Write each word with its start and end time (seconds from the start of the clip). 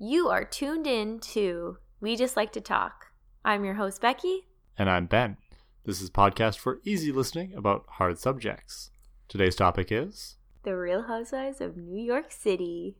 You 0.00 0.28
are 0.28 0.44
tuned 0.44 0.86
in 0.86 1.18
to 1.32 1.78
We 2.00 2.14
Just 2.14 2.36
Like 2.36 2.52
to 2.52 2.60
Talk. 2.60 3.06
I'm 3.44 3.64
your 3.64 3.74
host, 3.74 4.00
Becky. 4.00 4.46
And 4.78 4.88
I'm 4.88 5.06
Ben. 5.06 5.38
This 5.86 6.00
is 6.00 6.08
a 6.08 6.12
podcast 6.12 6.58
for 6.58 6.78
easy 6.84 7.10
listening 7.10 7.52
about 7.52 7.84
hard 7.88 8.16
subjects. 8.20 8.92
Today's 9.26 9.56
topic 9.56 9.90
is 9.90 10.36
The 10.62 10.76
Real 10.76 11.02
Housewives 11.08 11.60
of 11.60 11.76
New 11.76 12.00
York 12.00 12.30
City. 12.30 12.94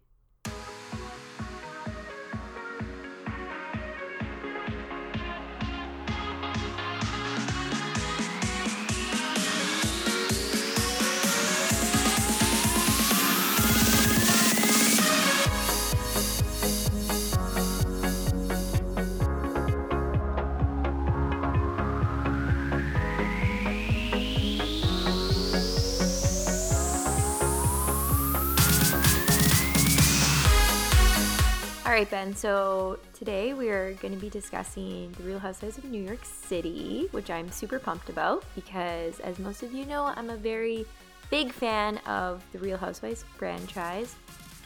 Right, 31.98 32.10
Ben. 32.10 32.32
So 32.32 33.00
today 33.12 33.54
we 33.54 33.70
are 33.70 33.92
going 33.94 34.14
to 34.14 34.20
be 34.20 34.30
discussing 34.30 35.10
The 35.18 35.24
Real 35.24 35.40
Housewives 35.40 35.78
of 35.78 35.84
New 35.86 36.00
York 36.00 36.24
City, 36.24 37.08
which 37.10 37.28
I'm 37.28 37.50
super 37.50 37.80
pumped 37.80 38.08
about 38.08 38.44
because, 38.54 39.18
as 39.18 39.40
most 39.40 39.64
of 39.64 39.72
you 39.72 39.84
know, 39.84 40.04
I'm 40.14 40.30
a 40.30 40.36
very 40.36 40.86
big 41.28 41.50
fan 41.50 41.98
of 42.06 42.44
The 42.52 42.60
Real 42.60 42.76
Housewives 42.76 43.24
franchise. 43.36 44.14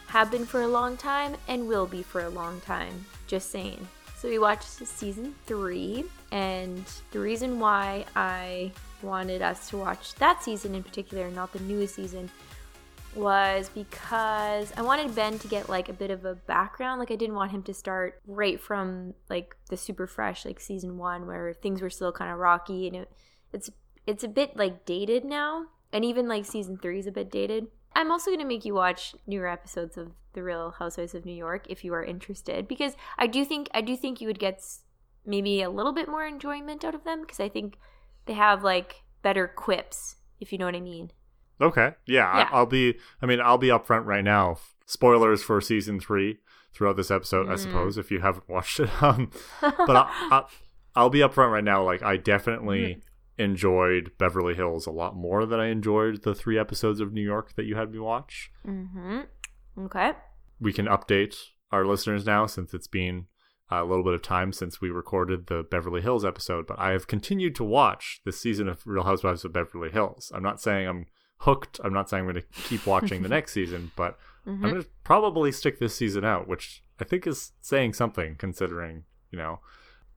Have 0.08 0.30
been 0.30 0.44
for 0.44 0.60
a 0.60 0.68
long 0.68 0.98
time 0.98 1.34
and 1.48 1.66
will 1.66 1.86
be 1.86 2.02
for 2.02 2.20
a 2.20 2.28
long 2.28 2.60
time. 2.60 3.02
Just 3.28 3.50
saying. 3.50 3.88
So 4.18 4.28
we 4.28 4.38
watched 4.38 4.68
season 4.68 5.34
three, 5.46 6.04
and 6.32 6.84
the 7.12 7.18
reason 7.18 7.58
why 7.58 8.04
I 8.14 8.72
wanted 9.00 9.40
us 9.40 9.70
to 9.70 9.78
watch 9.78 10.14
that 10.16 10.42
season 10.42 10.74
in 10.74 10.82
particular, 10.82 11.30
not 11.30 11.50
the 11.54 11.60
newest 11.60 11.94
season, 11.94 12.30
was 13.14 13.68
because 13.74 14.72
I 14.76 14.82
wanted 14.82 15.14
Ben 15.14 15.38
to 15.38 15.48
get 15.48 15.68
like 15.68 15.88
a 15.88 15.92
bit 15.92 16.10
of 16.10 16.24
a 16.24 16.34
background. 16.34 16.98
Like 16.98 17.10
I 17.10 17.16
didn't 17.16 17.34
want 17.34 17.50
him 17.50 17.62
to 17.64 17.74
start 17.74 18.20
right 18.26 18.60
from 18.60 19.14
like 19.28 19.56
the 19.68 19.76
super 19.76 20.06
fresh 20.06 20.44
like 20.44 20.60
season 20.60 20.96
1 20.98 21.26
where 21.26 21.52
things 21.52 21.82
were 21.82 21.90
still 21.90 22.12
kind 22.12 22.32
of 22.32 22.38
rocky 22.38 22.86
and 22.86 22.96
it, 22.96 23.12
it's 23.52 23.70
it's 24.06 24.24
a 24.24 24.28
bit 24.28 24.56
like 24.56 24.84
dated 24.84 25.24
now. 25.24 25.66
And 25.92 26.04
even 26.04 26.26
like 26.26 26.46
season 26.46 26.78
3 26.78 27.00
is 27.00 27.06
a 27.06 27.12
bit 27.12 27.30
dated. 27.30 27.66
I'm 27.94 28.10
also 28.10 28.30
going 28.30 28.40
to 28.40 28.46
make 28.46 28.64
you 28.64 28.72
watch 28.74 29.14
newer 29.26 29.46
episodes 29.46 29.98
of 29.98 30.12
The 30.32 30.42
Real 30.42 30.74
Housewives 30.78 31.14
of 31.14 31.26
New 31.26 31.34
York 31.34 31.66
if 31.68 31.84
you 31.84 31.92
are 31.92 32.02
interested 32.02 32.66
because 32.66 32.96
I 33.18 33.26
do 33.26 33.44
think 33.44 33.68
I 33.74 33.82
do 33.82 33.96
think 33.96 34.20
you 34.20 34.26
would 34.26 34.38
get 34.38 34.62
maybe 35.26 35.60
a 35.60 35.70
little 35.70 35.92
bit 35.92 36.08
more 36.08 36.26
enjoyment 36.26 36.84
out 36.84 36.94
of 36.94 37.04
them 37.04 37.20
because 37.20 37.40
I 37.40 37.48
think 37.48 37.76
they 38.26 38.32
have 38.32 38.64
like 38.64 39.02
better 39.22 39.46
quips 39.46 40.16
if 40.40 40.52
you 40.52 40.58
know 40.58 40.64
what 40.64 40.74
I 40.74 40.80
mean. 40.80 41.12
Okay. 41.62 41.92
Yeah, 42.06 42.36
Yeah. 42.36 42.48
I, 42.52 42.56
I'll 42.56 42.66
be. 42.66 42.96
I 43.22 43.26
mean, 43.26 43.40
I'll 43.40 43.58
be 43.58 43.68
upfront 43.68 44.04
right 44.06 44.24
now. 44.24 44.56
Spoilers 44.86 45.42
for 45.42 45.60
season 45.60 46.00
three 46.00 46.38
throughout 46.74 46.96
this 46.96 47.10
episode, 47.10 47.48
I 47.48 47.54
Mm. 47.54 47.58
suppose, 47.58 47.96
if 47.98 48.10
you 48.10 48.20
haven't 48.20 48.48
watched 48.48 48.80
it. 48.80 48.90
Um, 49.02 49.30
but 49.60 49.96
I'll, 49.96 50.10
I'll, 50.30 50.48
I'll 50.94 51.10
be 51.10 51.20
upfront 51.20 51.52
right 51.52 51.64
now. 51.64 51.82
Like, 51.84 52.02
I 52.02 52.16
definitely 52.16 52.80
Mm. 52.96 53.00
enjoyed 53.38 54.12
Beverly 54.18 54.54
Hills 54.54 54.86
a 54.86 54.90
lot 54.90 55.16
more 55.16 55.46
than 55.46 55.60
I 55.60 55.66
enjoyed 55.68 56.22
the 56.22 56.34
three 56.34 56.58
episodes 56.58 57.00
of 57.00 57.12
New 57.12 57.22
York 57.22 57.54
that 57.54 57.64
you 57.64 57.76
had 57.76 57.90
me 57.92 57.98
watch. 57.98 58.50
Mhm. 58.66 59.26
Okay. 59.78 60.12
We 60.60 60.72
can 60.72 60.86
update 60.86 61.36
our 61.70 61.84
listeners 61.86 62.26
now 62.26 62.46
since 62.46 62.74
it's 62.74 62.86
been 62.88 63.26
a 63.70 63.84
little 63.84 64.04
bit 64.04 64.12
of 64.12 64.20
time 64.20 64.52
since 64.52 64.82
we 64.82 64.90
recorded 64.90 65.46
the 65.46 65.62
Beverly 65.62 66.02
Hills 66.02 66.24
episode. 66.26 66.66
But 66.66 66.78
I 66.78 66.90
have 66.90 67.06
continued 67.06 67.54
to 67.56 67.64
watch 67.64 68.20
this 68.26 68.38
season 68.38 68.68
of 68.68 68.86
Real 68.86 69.04
Housewives 69.04 69.44
of 69.46 69.52
Beverly 69.54 69.90
Hills. 69.90 70.30
I'm 70.34 70.42
not 70.42 70.60
saying 70.60 70.86
I'm 70.86 71.06
hooked. 71.42 71.80
I'm 71.84 71.92
not 71.92 72.08
saying 72.10 72.24
I'm 72.26 72.32
going 72.32 72.42
to 72.42 72.62
keep 72.68 72.86
watching 72.86 73.22
the 73.22 73.28
next 73.36 73.52
season, 73.52 73.92
but 73.96 74.18
Mhm. 74.46 74.54
I'm 74.64 74.70
going 74.70 74.82
to 74.82 74.88
probably 75.04 75.52
stick 75.52 75.78
this 75.78 75.94
season 75.94 76.24
out, 76.24 76.48
which 76.48 76.82
I 77.00 77.04
think 77.04 77.26
is 77.26 77.52
saying 77.60 77.92
something 77.94 78.34
considering, 78.36 79.04
you 79.30 79.38
know, 79.38 79.60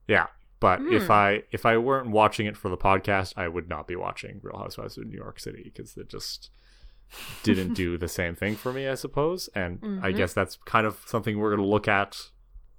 yeah. 0.08 0.26
But 0.58 0.80
if 0.82 1.06
Hmm. 1.06 1.12
I 1.12 1.42
if 1.52 1.64
I 1.66 1.76
weren't 1.76 2.10
watching 2.10 2.46
it 2.46 2.56
for 2.56 2.68
the 2.68 2.76
podcast, 2.78 3.34
I 3.36 3.46
would 3.46 3.68
not 3.68 3.86
be 3.86 3.94
watching 3.94 4.40
Real 4.42 4.56
Housewives 4.58 4.96
of 4.98 5.06
New 5.06 5.16
York 5.16 5.38
City 5.38 5.62
because 5.64 5.96
it 5.96 6.08
just 6.08 6.50
didn't 7.42 7.74
do 7.74 7.96
the 8.04 8.08
same 8.08 8.34
thing 8.34 8.56
for 8.56 8.72
me, 8.72 8.88
I 8.88 8.94
suppose. 8.94 9.48
And 9.54 9.78
I 10.02 10.10
Mhm. 10.12 10.16
guess 10.16 10.32
that's 10.32 10.56
kind 10.64 10.86
of 10.86 11.02
something 11.06 11.38
we're 11.38 11.50
going 11.54 11.62
to 11.62 11.68
look 11.68 11.86
at 11.88 12.30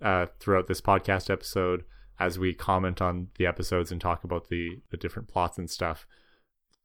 uh, 0.02 0.26
throughout 0.40 0.68
this 0.68 0.82
podcast 0.82 1.30
episode 1.30 1.84
as 2.20 2.38
we 2.38 2.54
comment 2.54 3.02
on 3.02 3.30
the 3.38 3.46
episodes 3.48 3.92
and 3.92 4.00
talk 4.02 4.24
about 4.24 4.50
the 4.50 4.80
the 4.90 4.98
different 4.98 5.28
plots 5.28 5.58
and 5.58 5.70
stuff 5.70 6.06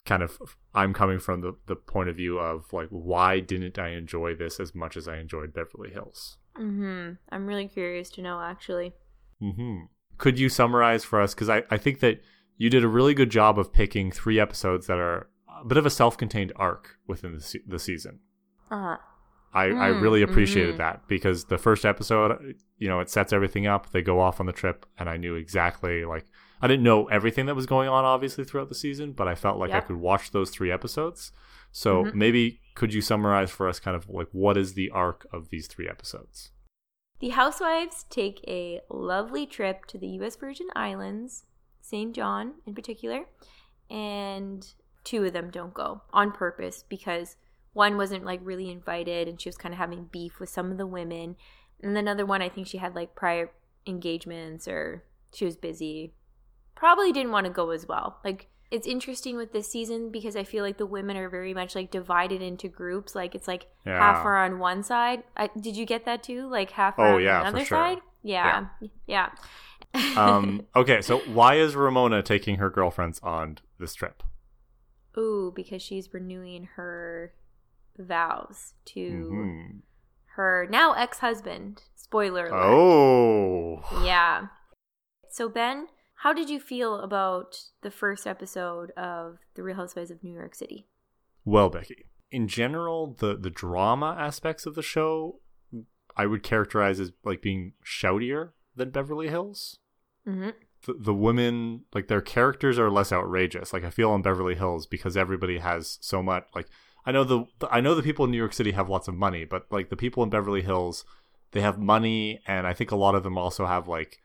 kind 0.05 0.23
of 0.23 0.39
i'm 0.75 0.93
coming 0.93 1.19
from 1.19 1.41
the, 1.43 1.53
the 1.67 1.77
point 1.77 2.09
of 2.09 2.17
view 2.17 2.39
of 2.39 2.73
like 2.73 2.89
why 2.91 3.39
didn't 3.41 3.79
i 3.79 3.89
enjoy 3.91 4.35
this 4.35 4.59
as 4.59 4.75
much 4.75 4.97
as 4.97 5.07
i 5.07 5.17
enjoyed 5.19 5.53
beverly 5.55 5.91
hills 5.91 6.39
Mm-hmm. 6.59 7.13
I'm 7.31 7.47
really 7.47 7.67
curious 7.67 8.11
to 8.11 8.21
know 8.21 8.39
actually. 8.41 8.93
Mm-hmm. 9.43 9.85
could 10.19 10.39
you 10.39 10.49
summarize 10.51 11.03
for 11.03 11.21
us 11.21 11.35
because 11.35 11.49
I, 11.49 11.63
I 11.71 11.79
think 11.79 12.01
that 12.01 12.21
you 12.59 12.69
did 12.69 12.85
a 12.85 12.89
really 12.89 13.15
good 13.15 13.31
job 13.31 13.59
of 13.59 13.73
picking 13.73 14.13
three 14.13 14.39
episodes 14.39 14.87
that 14.87 14.99
are 14.99 15.29
a 15.61 15.65
bit 15.65 15.79
of 15.79 15.87
a 15.87 15.91
self-contained 15.91 16.53
arc 16.57 16.97
within 17.07 17.33
the, 17.35 17.41
se- 17.41 17.63
the 17.67 17.79
season 17.79 18.21
Uh-huh. 18.71 18.97
I, 19.55 19.65
I 19.67 19.89
Mm, 19.93 20.03
really 20.03 20.23
appreciated 20.23 20.75
mhm. 20.75 20.79
that 20.79 21.09
because 21.09 21.45
the 21.47 21.59
first 21.59 21.85
episode, 21.85 22.55
you 22.79 22.89
know, 22.89 23.01
it 23.01 23.11
sets 23.11 23.33
everything 23.35 23.67
up. 23.67 23.91
They 23.93 24.01
go 24.01 24.19
off 24.19 24.41
on 24.41 24.47
the 24.47 24.53
trip, 24.53 24.87
and 24.99 25.11
I 25.11 25.19
knew 25.19 25.35
exactly 25.35 26.05
like 26.07 26.25
I 26.63 26.69
didn't 26.69 26.85
know 26.85 27.07
everything 27.09 27.47
that 27.47 27.57
was 27.57 27.67
going 27.67 27.89
on, 27.89 28.05
obviously 28.05 28.45
throughout 28.45 28.69
the 28.69 28.75
season, 28.75 29.13
but 29.13 29.27
I 29.27 29.35
felt 29.35 29.59
like 29.59 29.73
I 29.73 29.81
could 29.81 29.97
watch 29.97 30.31
those 30.31 30.51
three 30.51 30.71
episodes. 30.71 31.33
So 31.73 32.05
Mhm. 32.05 32.15
maybe 32.15 32.61
could 32.75 32.95
you 32.95 33.01
summarize 33.01 33.51
for 33.51 33.69
us, 33.69 33.81
kind 33.81 33.97
of 33.97 34.09
like 34.09 34.29
what 34.33 34.57
is 34.57 34.75
the 34.75 34.89
arc 34.91 35.27
of 35.33 35.49
these 35.49 35.67
three 35.67 35.89
episodes? 35.89 36.53
The 37.19 37.31
housewives 37.31 38.05
take 38.05 38.45
a 38.47 38.81
lovely 38.89 39.47
trip 39.47 39.87
to 39.87 39.99
the 39.99 40.09
US 40.19 40.37
Virgin 40.37 40.69
Islands, 40.77 41.45
St. 41.81 42.15
John 42.15 42.55
in 42.67 42.75
particular, 42.75 43.27
and 43.91 44.73
two 45.05 45.25
of 45.25 45.33
them 45.33 45.51
don't 45.51 45.75
go 45.75 46.03
on 46.13 46.33
purpose 46.33 46.85
because 46.89 47.37
one 47.73 47.97
wasn't 47.97 48.25
like 48.25 48.41
really 48.43 48.71
invited 48.71 49.29
and 49.29 49.41
she 49.41 49.49
was 49.49 49.57
kind 49.57 49.73
of 49.75 49.79
having 49.79 50.05
beef 50.05 50.39
with 50.39 50.49
some 50.49 50.71
of 50.71 50.79
the 50.79 50.87
women. 50.87 51.37
And 51.81 51.97
another 51.97 52.27
one, 52.27 52.43
I 52.43 52.49
think 52.49 52.67
she 52.67 52.79
had 52.79 52.95
like 52.95 53.15
prior 53.15 53.51
engagements 53.87 54.69
or 54.69 55.05
she 55.35 55.45
was 55.45 55.57
busy. 55.57 56.15
Probably 56.83 57.13
didn't 57.13 57.31
want 57.31 57.47
to 57.47 57.53
go 57.53 57.71
as 57.71 57.87
well. 57.87 58.19
Like, 58.25 58.49
it's 58.73 58.89
interesting 58.89 59.37
with 59.37 59.53
this 59.53 59.71
season 59.71 60.11
because 60.11 60.35
I 60.35 60.43
feel 60.43 60.65
like 60.65 60.79
the 60.79 60.85
women 60.87 61.17
are 61.17 61.29
very 61.29 61.55
much 61.55 61.77
like 61.77 61.93
divided 61.93 62.43
into 62.43 62.67
groups. 62.67 63.15
Like, 63.15 63.37
it's 63.37 63.47
like 63.47 63.67
half 63.87 64.25
are 64.27 64.45
on 64.45 64.59
one 64.59 64.83
side. 64.83 65.23
I, 65.37 65.49
did 65.61 65.77
you 65.77 65.87
get 65.87 66.07
that 66.07 66.25
too? 66.25 66.49
Like 66.49 66.73
half 66.73 66.95
Oh, 66.99 67.03
are 67.05 67.15
on 67.15 67.23
yeah, 67.23 67.41
for 67.43 67.47
another 67.47 67.65
sure. 67.65 67.79
side? 67.79 67.99
Yeah. 68.25 68.67
Yeah. 69.07 69.29
Um, 70.17 70.67
okay, 70.75 71.03
so 71.03 71.19
why 71.21 71.55
is 71.55 71.77
Ramona 71.77 72.21
taking 72.21 72.57
her 72.57 72.69
girlfriends 72.69 73.21
on 73.23 73.59
this 73.79 73.95
trip? 73.95 74.25
Ooh, 75.17 75.53
because 75.55 75.83
she's 75.83 76.13
renewing 76.13 76.65
her 76.77 77.33
vows 77.97 78.73
to 78.87 79.01
Mhm. 79.33 79.81
her 80.37 80.67
now 80.69 80.95
ex 80.95 81.19
husband. 81.19 81.83
Spoiler 81.95 82.47
alert. 82.47 82.65
Oh, 82.65 84.03
Yeah. 84.05 84.47
So, 85.29 85.49
Ben, 85.49 85.87
how 86.23 86.33
did 86.33 86.49
you 86.49 86.61
feel 86.61 87.01
about 87.01 87.59
the 87.81 87.91
first 87.91 88.29
episode 88.29 88.93
of 88.93 89.39
The 89.55 89.63
Real 89.65 89.75
Housewives 89.75 90.13
of 90.13 90.23
New 90.23 90.33
York 90.33 90.55
City? 90.55 90.87
Well, 91.45 91.69
Becky, 91.69 92.05
in 92.31 92.47
general, 92.47 93.17
the 93.19 93.37
the 93.37 93.51
drama 93.51 94.17
aspects 94.17 94.65
of 94.65 94.77
the 94.77 94.85
show, 94.85 95.41
I 96.17 96.27
would 96.27 96.45
characterize 96.45 97.01
as 97.01 97.11
like 97.25 97.43
being 97.43 97.73
shoutier 97.85 98.51
than 98.77 98.91
Beverly 98.91 99.31
Hills. 99.31 99.81
Mm-hmm. 100.25 100.51
The, 100.87 100.95
the 100.97 101.15
women, 101.15 101.87
like 101.93 102.07
their 102.07 102.21
characters, 102.21 102.79
are 102.79 102.89
less 102.89 103.13
outrageous. 103.13 103.73
Like 103.73 103.83
I 103.83 103.91
feel 103.91 104.11
on 104.13 104.23
Beverly 104.23 104.55
Hills 104.55 104.87
because 104.87 105.17
everybody 105.17 105.59
has 105.59 105.99
so 106.01 106.23
much. 106.23 106.45
Like 106.55 106.69
I 107.05 107.11
know 107.11 107.25
the 107.25 107.47
I 107.69 107.81
know 107.81 107.97
the 107.97 108.03
people 108.03 108.27
in 108.27 108.31
New 108.31 108.39
York 108.39 108.53
City 108.53 108.71
have 108.71 108.89
lots 108.89 109.09
of 109.09 109.17
money, 109.17 109.45
but 109.45 109.67
like 109.73 109.91
the 109.91 109.97
people 109.97 110.23
in 110.23 110.31
Beverly 110.31 110.63
Hills, 110.63 111.05
they 111.51 111.63
have 111.63 111.81
money, 111.81 112.41
and 112.47 112.65
I 112.65 112.75
think 112.75 112.93
a 112.93 112.97
lot 112.97 113.17
of 113.17 113.25
them 113.25 113.37
also 113.37 113.67
have 113.67 113.89
like 113.89 114.21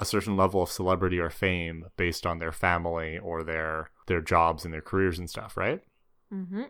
a 0.00 0.04
certain 0.04 0.36
level 0.36 0.62
of 0.62 0.70
celebrity 0.70 1.18
or 1.18 1.30
fame 1.30 1.86
based 1.96 2.26
on 2.26 2.38
their 2.38 2.52
family 2.52 3.18
or 3.18 3.42
their 3.42 3.90
their 4.06 4.20
jobs 4.20 4.64
and 4.64 4.74
their 4.74 4.80
careers 4.80 5.18
and 5.18 5.30
stuff, 5.30 5.56
right? 5.56 5.80
Mm-hmm. 6.32 6.62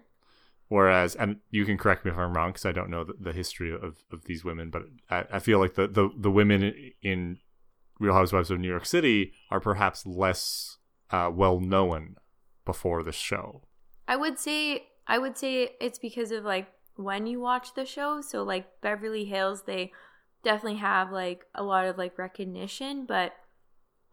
Whereas, 0.69 1.15
and 1.15 1.37
you 1.51 1.67
can 1.67 1.77
correct 1.77 2.05
me 2.05 2.11
if 2.11 2.17
I'm 2.17 2.35
wrong 2.35 2.51
because 2.51 2.65
I 2.65 2.73
don't 2.73 2.89
know 2.89 3.05
the, 3.05 3.15
the 3.21 3.33
history 3.33 3.75
of, 3.75 4.05
of 4.11 4.25
these 4.25 4.43
women, 4.43 4.71
but 4.71 4.85
I, 5.11 5.25
I 5.33 5.39
feel 5.39 5.59
like 5.59 5.75
the, 5.75 5.87
the, 5.87 6.09
the 6.17 6.31
women 6.31 6.93
in 7.03 7.41
Real 8.01 8.15
Housewives 8.15 8.51
of 8.51 8.59
New 8.59 8.69
York 8.69 8.87
City 8.87 9.33
are 9.51 9.61
perhaps 9.61 10.07
less 10.07 10.79
uh, 11.11 11.31
well 11.33 11.61
known 11.61 12.17
before 12.65 13.03
the 13.03 13.13
show. 13.13 13.63
I 14.09 14.17
would 14.17 14.39
say 14.39 14.87
I 15.07 15.19
would 15.19 15.37
say 15.37 15.71
it's 15.81 15.99
because 15.99 16.31
of 16.31 16.45
like 16.45 16.69
when 16.97 17.27
you 17.27 17.41
watch 17.41 17.75
the 17.75 17.85
show. 17.85 18.21
So 18.21 18.43
like 18.43 18.81
Beverly 18.81 19.25
Hills, 19.25 19.65
they 19.65 19.93
definitely 20.45 20.79
have 20.79 21.11
like 21.13 21.47
a 21.55 21.63
lot 21.63 21.87
of 21.87 21.99
like 21.99 22.19
recognition, 22.19 23.07
but 23.07 23.33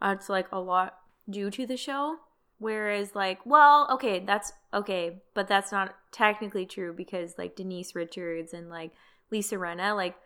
it's 0.01 0.29
like 0.29 0.47
a 0.51 0.59
lot 0.59 0.95
due 1.29 1.49
to 1.51 1.65
the 1.65 1.77
show. 1.77 2.17
Whereas, 2.61 3.15
like, 3.15 3.39
well, 3.45 3.87
okay, 3.89 4.19
that's 4.19 4.51
okay, 4.73 5.21
but 5.33 5.47
that's 5.47 5.71
not 5.71 5.95
technically 6.11 6.65
true 6.65 6.91
because, 6.91 7.35
like, 7.37 7.55
Denise 7.55 7.95
Richards 7.95 8.53
and, 8.53 8.69
like, 8.69 8.91
Lisa 9.31 9.55
Rinna, 9.55 9.95
like, 9.95 10.17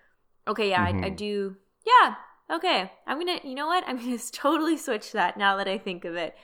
okay, 0.47 0.71
yeah, 0.71 0.87
Mhm. 0.91 1.03
I, 1.03 1.05
I 1.05 1.09
do, 1.09 1.57
yeah, 1.85 2.15
okay, 2.49 2.91
I'm 3.05 3.19
gonna, 3.19 3.39
you 3.43 3.53
know 3.53 3.67
what? 3.67 3.83
I'm 3.85 3.97
gonna 3.97 4.17
totally 4.31 4.77
switch 4.77 5.11
that 5.11 5.37
now 5.37 5.57
that 5.57 5.67
I 5.67 5.77
think 5.77 6.05
of 6.05 6.15
it. 6.15 6.35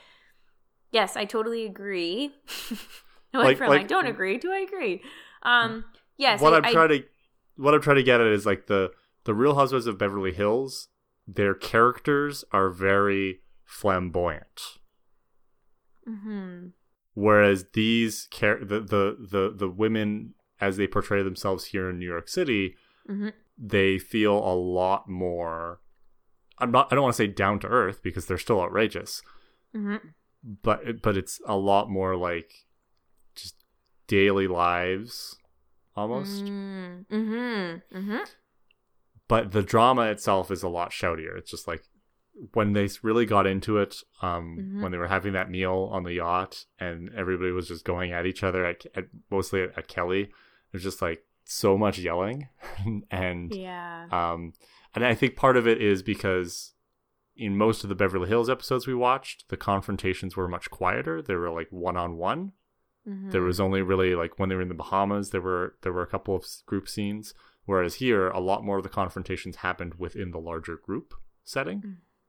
Yes, 0.91 1.17
I 1.17 1.25
totally 1.25 1.65
agree. 1.65 2.35
Like- 3.33 3.57
from 3.57 3.69
like- 3.69 3.81
I 3.81 3.83
don't 3.85 4.05
agree 4.05 4.37
Do 4.37 4.51
I 4.51 4.59
agree. 4.59 5.01
Um, 5.41 5.85
yes, 6.17 6.39
what 6.39 6.53
I, 6.53 6.57
I'm 6.57 6.65
I- 6.65 6.71
trying 6.71 6.89
to 6.89 7.03
what 7.57 7.73
I'm 7.73 7.81
trying 7.81 7.95
to 7.97 8.03
get 8.03 8.21
at 8.21 8.27
is 8.27 8.45
like 8.45 8.67
the 8.67 8.91
the 9.25 9.33
Real 9.33 9.55
Housewives 9.55 9.87
of 9.87 9.97
Beverly 9.97 10.33
Hills. 10.33 10.87
Their 11.27 11.53
characters 11.53 12.43
are 12.51 12.69
very 12.69 13.41
flamboyant, 13.65 14.79
Mm-hmm. 16.07 16.67
whereas 17.13 17.65
these 17.73 18.27
char- 18.31 18.63
the, 18.63 18.79
the 18.79 19.17
the 19.19 19.53
the 19.55 19.69
women 19.69 20.33
as 20.59 20.77
they 20.77 20.87
portray 20.87 21.21
themselves 21.21 21.65
here 21.65 21.89
in 21.89 21.99
New 21.99 22.07
York 22.07 22.27
City, 22.27 22.75
Mhm. 23.07 23.33
they 23.57 23.99
feel 23.99 24.33
a 24.37 24.55
lot 24.55 25.07
more. 25.07 25.81
I'm 26.57 26.71
not. 26.71 26.91
I 26.91 26.95
don't 26.95 27.03
want 27.03 27.13
to 27.15 27.17
say 27.23 27.27
down 27.27 27.59
to 27.59 27.67
earth 27.67 28.01
because 28.01 28.25
they're 28.25 28.37
still 28.37 28.59
outrageous, 28.61 29.21
Mhm. 29.75 30.13
but 30.63 31.01
but 31.01 31.15
it's 31.15 31.39
a 31.45 31.55
lot 31.57 31.89
more 31.89 32.15
like 32.15 32.65
just 33.35 33.55
daily 34.07 34.47
lives 34.47 35.37
almost. 35.95 36.45
Mm, 36.45 37.05
Mhm. 37.07 37.81
Mhm. 37.93 38.29
But 39.29 39.53
the 39.53 39.63
drama 39.63 40.03
itself 40.07 40.51
is 40.51 40.61
a 40.63 40.67
lot 40.69 40.91
shoutier. 40.91 41.37
It's 41.37 41.49
just 41.51 41.67
like 41.67 41.83
when 42.53 42.73
they 42.73 42.89
really 43.01 43.25
got 43.25 43.45
into 43.47 43.77
it, 43.77 43.95
um, 44.21 44.57
Mhm. 44.59 44.81
when 44.83 44.91
they 44.91 44.97
were 44.97 45.07
having 45.07 45.33
that 45.33 45.49
meal 45.49 45.89
on 45.91 46.03
the 46.03 46.13
yacht 46.13 46.65
and 46.79 47.09
everybody 47.15 47.51
was 47.51 47.67
just 47.69 47.83
going 47.85 48.11
at 48.11 48.25
each 48.25 48.43
other, 48.43 48.65
at, 48.65 48.85
at 48.95 49.05
mostly 49.31 49.61
at, 49.61 49.77
at 49.77 49.87
Kelly. 49.87 50.31
There's 50.71 50.83
just 50.83 51.01
like 51.01 51.25
so 51.45 51.77
much 51.77 51.97
yelling, 51.99 52.47
and 53.11 53.53
Yeah. 53.55 54.07
um, 54.11 54.53
and 54.95 55.03
I 55.05 55.15
think 55.15 55.35
part 55.35 55.57
of 55.57 55.67
it 55.67 55.81
is 55.81 56.01
because 56.03 56.73
in 57.35 57.57
most 57.57 57.83
of 57.83 57.89
the 57.89 57.95
Beverly 57.95 58.27
Hills 58.27 58.49
episodes 58.49 58.85
we 58.87 58.93
watched, 58.93 59.49
the 59.49 59.57
confrontations 59.57 60.35
were 60.35 60.47
much 60.47 60.69
quieter. 60.69 61.21
They 61.21 61.35
were 61.35 61.49
like 61.51 61.67
one 61.71 61.95
on 61.97 62.17
one. 62.17 62.51
There 63.05 63.41
Mhm. 63.41 63.45
was 63.45 63.59
only 63.59 63.81
really 63.81 64.13
like 64.13 64.37
when 64.37 64.49
they 64.49 64.55
were 64.55 64.61
in 64.61 64.67
the 64.69 64.75
Bahamas, 64.75 65.31
there 65.31 65.41
were 65.41 65.75
there 65.81 65.93
were 65.93 66.03
a 66.03 66.07
couple 66.07 66.35
of 66.35 66.45
group 66.67 66.87
scenes. 66.87 67.33
Whereas 67.69 67.95
here, 67.95 68.29
a 68.29 68.39
lot 68.39 68.65
more 68.65 68.77
of 68.77 68.83
the 68.83 68.89
confrontations 68.89 69.57
happened 69.57 69.93
within 69.99 70.31
the 70.31 70.39
larger 70.39 70.75
group 70.75 71.13
setting. 71.43 71.83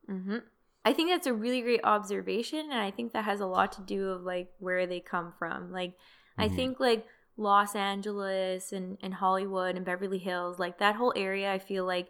hmm 0.07 0.37
I 0.85 0.93
think 0.93 1.09
that's 1.09 1.27
a 1.27 1.33
really 1.33 1.63
great 1.63 1.81
observation, 1.83 2.59
and 2.71 2.79
I 2.79 2.91
think 2.91 3.15
that 3.15 3.25
has 3.25 3.41
a 3.41 3.47
lot 3.47 3.73
to 3.73 3.81
do 3.81 4.11
of 4.11 4.23
like 4.23 4.51
where 4.59 4.87
they 4.87 5.01
come 5.01 5.33
from. 5.39 5.73
Like, 5.73 5.95
I 6.37 6.49
Mhm. 6.49 6.57
think 6.57 6.79
like 6.81 7.07
Los 7.39 7.75
Angeles 7.75 8.71
and 8.73 8.99
and 9.03 9.15
Hollywood 9.15 9.77
and 9.77 9.85
Beverly 9.87 10.19
Hills, 10.19 10.59
like 10.59 10.77
that 10.79 10.97
whole 10.97 11.15
area, 11.17 11.51
I 11.51 11.59
feel 11.59 11.87
like 11.87 12.09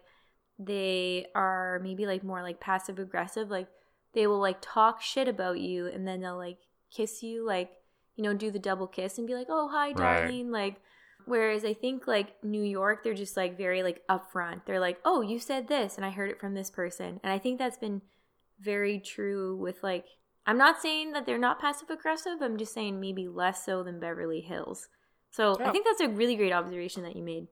they 0.59 1.27
are 1.33 1.79
maybe 1.81 2.05
like 2.05 2.25
more 2.25 2.41
like 2.41 2.59
passive 2.59 2.99
aggressive. 2.99 3.49
Like 3.49 3.69
they 4.13 4.27
will 4.27 4.41
like 4.41 4.57
talk 4.59 5.01
shit 5.01 5.29
about 5.29 5.57
you, 5.57 5.87
and 5.87 6.05
then 6.05 6.19
they'll 6.19 6.35
like 6.37 6.59
kiss 6.89 7.23
you, 7.23 7.45
like 7.47 7.71
you 8.17 8.23
know, 8.25 8.33
do 8.33 8.51
the 8.51 8.59
double 8.59 8.87
kiss 8.87 9.17
and 9.17 9.25
be 9.25 9.35
like, 9.35 9.47
"Oh, 9.49 9.69
hi, 9.69 9.93
Right. 9.93 10.21
darling," 10.27 10.51
like. 10.51 10.81
Whereas 11.25 11.63
I 11.65 11.73
think 11.73 12.07
like 12.07 12.43
New 12.43 12.63
York, 12.63 13.03
they're 13.03 13.13
just 13.13 13.37
like 13.37 13.57
very 13.57 13.83
like 13.83 14.01
upfront. 14.09 14.65
They're 14.65 14.79
like, 14.79 14.99
"Oh, 15.05 15.21
you 15.21 15.39
said 15.39 15.67
this, 15.67 15.95
and 15.95 16.05
I 16.05 16.09
heard 16.09 16.29
it 16.29 16.39
from 16.39 16.53
this 16.53 16.69
person," 16.69 17.19
and 17.23 17.31
I 17.31 17.37
think 17.37 17.59
that's 17.59 17.77
been 17.77 18.01
very 18.59 18.99
true 18.99 19.55
with 19.57 19.83
like. 19.83 20.05
I'm 20.47 20.57
not 20.57 20.81
saying 20.81 21.13
that 21.13 21.27
they're 21.27 21.37
not 21.37 21.59
passive 21.61 21.91
aggressive. 21.91 22.41
I'm 22.41 22.57
just 22.57 22.73
saying 22.73 22.99
maybe 22.99 23.27
less 23.27 23.63
so 23.63 23.83
than 23.83 23.99
Beverly 23.99 24.41
Hills. 24.41 24.87
So 25.29 25.55
I 25.63 25.69
think 25.71 25.85
that's 25.85 26.01
a 26.01 26.09
really 26.09 26.35
great 26.35 26.51
observation 26.51 27.03
that 27.03 27.15
you 27.15 27.23
made. 27.23 27.47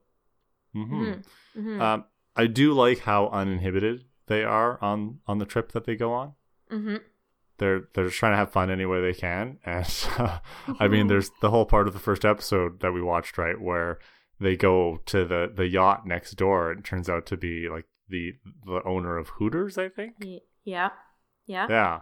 hmm 0.72 1.12
hmm 1.54 1.80
Um, 1.80 2.04
I 2.36 2.46
do 2.46 2.72
like 2.72 3.00
how 3.00 3.28
uninhibited 3.28 4.04
they 4.26 4.44
are 4.44 4.82
on 4.82 5.20
on 5.26 5.38
the 5.38 5.46
trip 5.46 5.72
that 5.72 5.84
they 5.84 5.96
go 5.96 6.12
on. 6.12 6.34
hmm 6.68 6.96
They're 7.60 7.82
they're 7.94 8.06
just 8.06 8.16
trying 8.16 8.32
to 8.32 8.38
have 8.38 8.50
fun 8.50 8.70
any 8.70 8.86
way 8.86 9.00
they 9.00 9.14
can, 9.14 9.58
and 9.64 9.86
I 10.80 10.88
mean, 10.88 11.06
there's 11.06 11.30
the 11.40 11.50
whole 11.50 11.66
part 11.66 11.86
of 11.86 11.92
the 11.94 12.00
first 12.00 12.24
episode 12.24 12.80
that 12.80 12.92
we 12.92 13.00
watched, 13.00 13.38
right, 13.38 13.60
where 13.60 14.00
they 14.40 14.56
go 14.56 15.00
to 15.06 15.24
the 15.24 15.52
the 15.54 15.68
yacht 15.68 16.06
next 16.06 16.32
door. 16.32 16.72
and 16.72 16.80
It 16.80 16.84
turns 16.84 17.08
out 17.08 17.26
to 17.26 17.36
be 17.36 17.68
like 17.68 17.84
the 18.08 18.32
the 18.66 18.82
owner 18.84 19.16
of 19.16 19.28
Hooters, 19.28 19.78
I 19.78 19.88
think. 19.88 20.14
Yeah. 20.64 20.90
Yeah. 21.46 21.66
Yeah. 21.68 22.00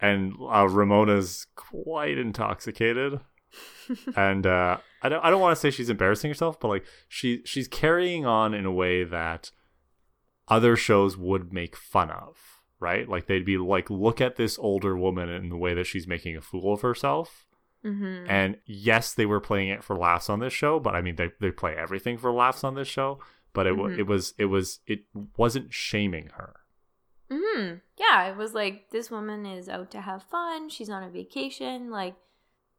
And 0.00 0.34
uh, 0.40 0.68
Ramona's 0.68 1.46
quite 1.54 2.18
intoxicated. 2.18 3.20
and 4.16 4.46
uh, 4.46 4.78
I 5.02 5.08
don't 5.08 5.24
I 5.24 5.30
don't 5.30 5.40
want 5.40 5.56
to 5.56 5.60
say 5.60 5.70
she's 5.70 5.90
embarrassing 5.90 6.30
herself, 6.30 6.60
but 6.60 6.68
like 6.68 6.84
she 7.08 7.42
she's 7.44 7.68
carrying 7.68 8.24
on 8.26 8.54
in 8.54 8.64
a 8.66 8.72
way 8.72 9.04
that 9.04 9.50
other 10.48 10.76
shows 10.76 11.16
would 11.16 11.52
make 11.52 11.74
fun 11.76 12.10
of, 12.10 12.55
right? 12.80 13.08
Like 13.08 13.26
they'd 13.26 13.44
be 13.44 13.58
like, 13.58 13.88
look 13.90 14.20
at 14.20 14.36
this 14.36 14.58
older 14.58 14.96
woman 14.96 15.28
in 15.28 15.48
the 15.48 15.56
way 15.56 15.74
that 15.74 15.86
she's 15.86 16.06
making 16.06 16.36
a 16.36 16.40
fool 16.40 16.72
of 16.74 16.82
herself. 16.82 17.46
hmm 17.82 18.24
And 18.28 18.56
yes, 18.66 19.14
they 19.14 19.26
were 19.26 19.40
playing 19.40 19.68
it 19.68 19.84
for 19.84 19.96
laughs 19.96 20.28
on 20.28 20.40
this 20.40 20.52
show, 20.52 20.78
but 20.80 20.94
I 20.94 21.00
mean 21.02 21.16
they 21.16 21.30
they 21.40 21.50
play 21.50 21.74
everything 21.76 22.18
for 22.18 22.32
laughs 22.32 22.64
on 22.64 22.74
this 22.74 22.88
show. 22.88 23.20
But 23.52 23.66
it 23.66 23.74
Mhm. 23.76 23.98
it 23.98 24.06
was 24.06 24.34
it 24.38 24.46
was 24.46 24.80
it 24.86 25.00
wasn't 25.36 25.72
shaming 25.72 26.30
her. 26.34 26.56
hmm 27.30 27.74
Yeah, 27.98 28.24
it 28.28 28.36
was 28.36 28.52
like 28.54 28.90
this 28.90 29.10
woman 29.10 29.46
is 29.46 29.68
out 29.68 29.90
to 29.92 30.00
have 30.02 30.22
fun. 30.24 30.68
She's 30.68 30.90
on 30.90 31.02
a 31.02 31.08
vacation. 31.10 31.90
Like, 31.90 32.14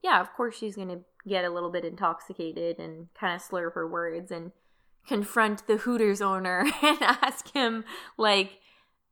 yeah, 0.03 0.21
of 0.21 0.31
course 0.33 0.55
she's 0.57 0.75
gonna 0.75 0.99
get 1.27 1.43
a 1.43 1.49
little 1.49 1.71
bit 1.71 1.83
intoxicated 1.83 2.77
and 2.79 3.07
kind 3.13 3.35
of 3.35 3.41
slur 3.41 3.71
her 3.71 3.87
words 3.87 4.31
and 4.31 4.51
confront 5.07 5.65
the 5.67 5.77
Hooters 5.77 6.21
owner 6.21 6.59
and 6.83 6.97
ask 7.01 7.51
him 7.53 7.83
like, 8.17 8.59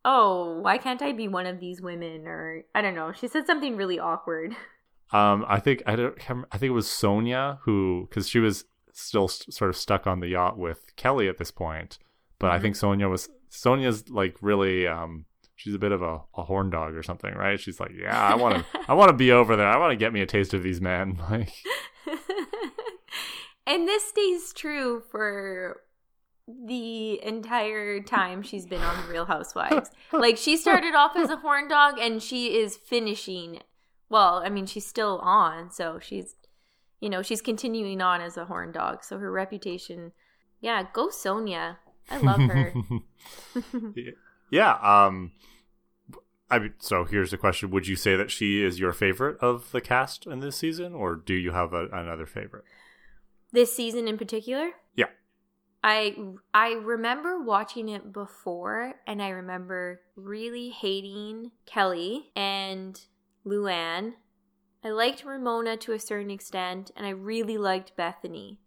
"Oh, 0.06 0.60
why 0.62 0.78
can't 0.78 1.02
I 1.02 1.12
be 1.12 1.28
one 1.28 1.46
of 1.46 1.60
these 1.60 1.82
women?" 1.82 2.28
Or 2.28 2.64
I 2.74 2.82
don't 2.82 2.96
know. 2.96 3.12
She 3.12 3.28
said 3.28 3.46
something 3.46 3.76
really 3.76 4.00
awkward. 4.00 4.56
Um, 5.14 5.46
I 5.48 5.60
think 5.60 5.84
I 5.86 5.96
don't. 5.96 6.18
I 6.52 6.58
think 6.58 6.70
it 6.72 6.74
was 6.74 6.88
Sonja 6.88 7.60
who, 7.62 8.08
because 8.10 8.28
she 8.28 8.40
was 8.40 8.66
still 8.92 9.28
st- 9.28 9.54
sort 9.54 9.70
of 9.70 9.78
stuck 9.78 10.08
on 10.08 10.20
the 10.20 10.30
yacht 10.30 10.58
with 10.58 10.96
Kelly 10.96 11.30
at 11.30 11.38
this 11.38 11.52
point. 11.52 12.00
But 12.40 12.50
I 12.52 12.58
Mhm. 12.58 12.62
think 12.64 12.76
Sonja 12.76 13.08
was 13.10 13.30
Sonja's 13.52 14.10
like 14.10 14.36
really. 14.42 14.88
Um, 14.88 15.26
she's 15.56 15.76
a 15.76 15.80
bit 15.80 15.92
of 15.92 16.02
a, 16.02 16.22
a 16.36 16.44
horn 16.44 16.72
dog 16.72 16.96
or 16.96 17.04
something, 17.04 17.34
right? 17.36 17.60
She's 17.60 17.80
like, 17.80 17.92
yeah, 17.96 18.20
I 18.20 18.34
want 18.36 18.56
to, 18.56 18.66
I 18.90 18.94
want 18.96 19.10
to 19.10 19.16
be 19.16 19.32
over 19.32 19.56
there. 19.56 19.68
I 19.70 19.78
want 19.78 19.92
to 19.92 19.96
get 19.96 20.12
me 20.12 20.22
a 20.22 20.26
taste 20.26 20.56
of 20.56 20.64
these 20.64 20.82
men. 20.82 21.22
Like, 21.30 21.54
and 23.68 23.88
this 23.88 24.06
stays 24.06 24.54
true 24.54 25.04
for 25.12 25.82
the 26.48 27.24
entire 27.24 28.02
time 28.02 28.42
she's 28.44 28.66
been 28.66 28.82
on 28.82 29.08
Real 29.10 29.26
Housewives. 29.26 29.90
like 30.12 30.38
she 30.38 30.58
started 30.58 30.94
off 30.94 31.16
as 31.16 31.30
a 31.30 31.38
horn 31.38 31.68
dog 31.68 31.98
and 32.00 32.22
she 32.22 32.58
is 32.58 32.76
finishing 32.78 33.60
well, 34.08 34.44
I 34.46 34.50
mean 34.50 34.68
she's 34.68 34.86
still 34.86 35.20
on, 35.20 35.72
so 35.72 36.00
she's 36.00 36.36
you 37.02 37.10
know, 37.10 37.22
she's 37.22 37.42
continuing 37.42 38.02
on 38.02 38.22
as 38.22 38.38
a 38.38 38.46
horn 38.46 38.72
dog. 38.72 39.04
So 39.04 39.18
her 39.18 39.32
reputation 39.32 40.12
yeah, 40.62 40.84
go 40.94 41.10
Sonja. 41.10 41.78
I 42.10 42.18
love 42.18 42.40
her. 42.40 42.74
yeah. 44.52 44.74
Um, 44.82 45.32
I 46.50 46.60
mean, 46.60 46.74
so 46.80 47.06
here's 47.06 47.32
the 47.32 47.38
question: 47.38 47.72
Would 47.72 47.88
you 47.88 47.96
say 47.96 48.16
that 48.16 48.30
she 48.30 48.64
is 48.64 48.80
your 48.80 48.94
favorite 48.94 49.38
of 49.40 49.72
the 49.72 49.82
cast 49.82 50.28
in 50.28 50.40
this 50.40 50.56
season, 50.56 50.94
or 50.94 51.16
do 51.16 51.34
you 51.34 51.52
have 51.52 51.74
a, 51.74 51.88
another 51.92 52.26
favorite? 52.26 52.64
this 53.56 53.76
season 53.76 54.08
in 54.08 54.18
particular? 54.18 54.72
Yeah. 54.96 55.08
I 55.86 56.16
I 56.52 56.74
remember 56.74 57.44
watching 57.44 57.90
it 57.90 58.12
before 58.12 58.96
and 59.06 59.22
I 59.22 59.30
remember 59.30 60.02
really 60.16 60.72
hating 60.72 61.52
Kelly 61.68 62.32
and 62.36 63.00
Luann. 63.46 64.14
I 64.84 64.90
liked 64.90 65.24
Ramona 65.24 65.78
to 65.78 65.92
a 65.92 66.00
certain 66.00 66.32
extent 66.32 66.90
and 66.98 67.06
I 67.06 67.12
really 67.12 67.60
liked 67.60 67.96
Bethenny. 67.96 68.58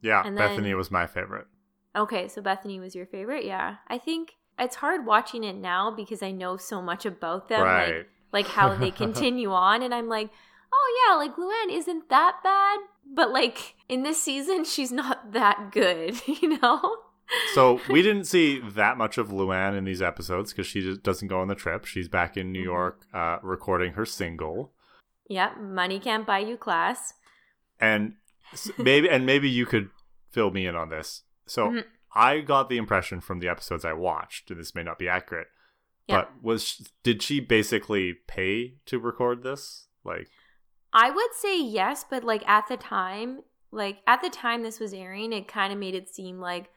Yeah, 0.00 0.22
Bethenny 0.22 0.76
was 0.76 0.88
my 0.88 1.08
favorite. 1.08 1.48
Okay, 1.96 2.28
so 2.28 2.40
Bethenny 2.40 2.78
was 2.78 2.94
your 2.94 3.06
favorite? 3.06 3.44
Yeah. 3.44 3.78
I 3.88 3.98
think 3.98 4.34
it's 4.56 4.76
hard 4.76 5.04
watching 5.04 5.42
it 5.42 5.56
now 5.56 5.90
because 5.90 6.22
I 6.22 6.30
know 6.30 6.56
so 6.56 6.80
much 6.80 7.04
about 7.04 7.48
them 7.48 7.62
like 7.62 8.08
like 8.32 8.46
how 8.46 8.72
they 8.72 8.90
continue 8.92 9.50
on 9.50 9.82
and 9.82 9.92
I'm 9.92 10.08
like, 10.08 10.30
"Oh 10.78 11.06
yeah, 11.08 11.16
like 11.16 11.36
Luann 11.36 11.74
isn't 11.76 12.08
that 12.10 12.36
bad." 12.44 12.78
But 13.08 13.30
like 13.30 13.74
in 13.88 14.02
this 14.02 14.20
season 14.22 14.64
she's 14.72 14.92
not 14.92 15.32
that 15.32 15.70
good, 15.72 16.16
you 16.42 16.58
know? 16.58 16.96
so 17.54 17.80
we 17.90 18.02
didn't 18.02 18.24
see 18.24 18.60
that 18.60 18.96
much 18.98 19.16
of 19.18 19.28
Luann 19.28 19.76
in 19.76 19.84
these 19.84 20.02
episodes 20.02 20.52
because 20.52 20.66
she 20.66 20.80
just 20.80 21.02
doesn't 21.02 21.28
go 21.28 21.40
on 21.40 21.48
the 21.48 21.54
trip. 21.54 21.84
She's 21.84 22.08
back 22.08 22.36
in 22.36 22.52
New 22.52 22.60
Mhm. 22.62 22.64
York 22.64 23.06
uh, 23.14 23.38
recording 23.42 23.92
her 23.94 24.04
single, 24.06 24.72
Yeah, 25.28 25.54
money 25.60 25.98
can't 25.98 26.26
buy 26.26 26.38
you 26.40 26.56
class. 26.56 27.14
and 27.80 28.14
maybe 28.78 29.08
and 29.08 29.26
maybe 29.26 29.48
you 29.48 29.66
could 29.66 29.90
fill 30.30 30.50
me 30.50 30.66
in 30.66 30.76
on 30.76 30.88
this. 30.90 31.22
So 31.46 31.70
Mhm. 31.70 31.84
I 32.14 32.40
got 32.40 32.68
the 32.68 32.76
impression 32.78 33.20
from 33.20 33.40
the 33.40 33.48
episodes 33.48 33.84
I 33.84 33.92
watched, 33.92 34.50
and 34.50 34.58
this 34.60 34.74
may 34.74 34.82
not 34.82 34.98
be 34.98 35.08
accurate, 35.08 35.48
Yeah. 36.06 36.16
but 36.22 36.42
was 36.42 36.90
did 37.02 37.22
she 37.22 37.40
basically 37.40 38.14
pay 38.26 38.76
to 38.86 38.98
record 38.98 39.42
this? 39.42 39.88
Like, 40.04 40.28
I 40.98 41.10
would 41.10 41.34
say 41.34 41.60
yes, 41.62 42.04
but 42.08 42.24
like 42.24 42.42
at 42.48 42.68
the 42.68 42.78
time, 42.78 43.40
like 43.70 43.98
at 44.06 44.22
the 44.22 44.30
time 44.30 44.62
this 44.62 44.80
was 44.80 44.94
airing, 44.94 45.32
it 45.34 45.46
kind 45.46 45.70
of 45.72 45.78
made 45.78 45.94
it 45.94 46.08
seem 46.08 46.40
like, 46.40 46.70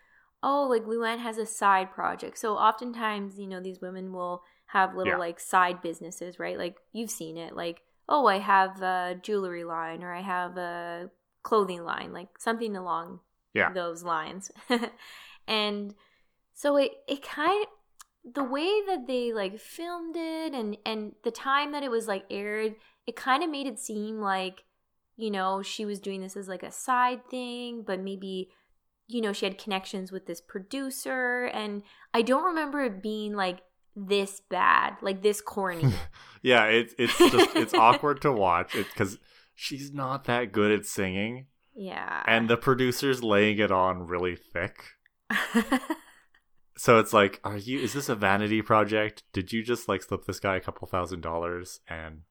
oh, 0.44 0.68
like 0.70 0.84
Luann 0.84 1.20
has 1.20 1.38
a 1.38 1.46
side 1.46 1.90
project. 1.92 2.38
So 2.38 2.56
oftentimes, 2.56 3.40
you 3.40 3.48
know, 3.48 3.62
these 3.62 3.80
women 3.80 4.12
will 4.12 4.44
have 4.68 4.94
little 4.94 5.14
Yeah. 5.14 5.20
like 5.20 5.40
side 5.40 5.82
businesses, 5.82 6.38
right? 6.38 6.58
Like 6.58 6.76
you've 6.92 7.10
seen 7.12 7.38
it, 7.38 7.56
like, 7.56 7.82
oh, 8.10 8.26
I 8.28 8.40
have 8.40 8.82
a 8.82 9.16
jewelry 9.22 9.64
line 9.64 10.04
or 10.04 10.14
I 10.14 10.22
have 10.22 10.58
a 10.58 11.10
clothing 11.44 11.84
line, 11.86 12.12
like 12.12 12.38
something 12.38 12.76
along 12.76 13.22
Yeah. 13.54 13.72
those 13.72 14.04
lines. 14.04 14.52
and 15.48 15.96
so 16.54 16.76
it 16.76 16.92
it 17.08 17.24
kind 17.24 17.66
the 18.26 18.44
way 18.44 18.82
that 18.88 19.08
they 19.08 19.32
like 19.32 19.58
filmed 19.60 20.16
it 20.18 20.54
and 20.54 20.78
and 20.86 21.14
the 21.24 21.32
time 21.32 21.72
that 21.72 21.84
it 21.84 21.90
was 21.92 22.06
like 22.08 22.26
aired 22.30 22.76
it 23.10 23.16
kind 23.16 23.44
of 23.44 23.50
made 23.50 23.66
it 23.66 23.80
seem 23.80 24.22
like 24.22 24.64
you 25.18 25.32
know 25.32 25.64
she 25.64 25.84
was 25.84 26.00
doing 26.00 26.22
this 26.22 26.38
as 26.38 26.48
like 26.48 26.62
a 26.62 26.72
side 26.72 27.26
thing 27.30 27.84
but 27.86 28.00
maybe 28.00 28.50
you 29.08 29.20
know 29.20 29.34
she 29.34 29.46
had 29.46 29.58
connections 29.58 30.12
with 30.12 30.28
this 30.28 30.40
producer 30.40 31.46
and 31.46 31.82
i 32.14 32.22
don't 32.22 32.46
remember 32.46 32.84
it 32.84 33.02
being 33.02 33.34
like 33.34 33.62
this 33.96 34.42
bad 34.50 34.94
like 35.02 35.24
this 35.24 35.42
corny 35.42 35.92
yeah, 36.42 36.66
it's 36.66 36.94
it's 36.98 37.18
just 37.18 37.56
it's 37.56 37.74
awkward 37.74 38.22
to 38.22 38.32
watch 38.32 38.76
it 38.76 38.88
because 38.94 39.18
she's 39.56 39.92
not 39.92 40.24
that 40.26 40.54
good 40.54 40.72
at 40.72 40.86
singing, 40.86 41.48
yeah 41.76 42.24
and 42.28 42.50
the 42.50 42.56
producer's 42.56 43.24
laying 43.24 43.58
it 43.58 43.72
on 43.72 44.08
really 44.08 44.38
thick. 44.38 44.84
So 46.80 46.98
it's 46.98 47.12
like, 47.12 47.42
are 47.44 47.58
you? 47.58 47.78
Is 47.78 47.92
this 47.92 48.08
a 48.08 48.16
vanity 48.16 48.62
project? 48.62 49.24
Did 49.34 49.52
you 49.52 49.64
just 49.64 49.90
like 49.90 50.02
slip 50.02 50.24
this 50.24 50.40
guy 50.40 50.56
a 50.56 50.62
couple 50.62 50.88
thousand 50.88 51.20
dollars, 51.20 51.82
and 51.90 52.22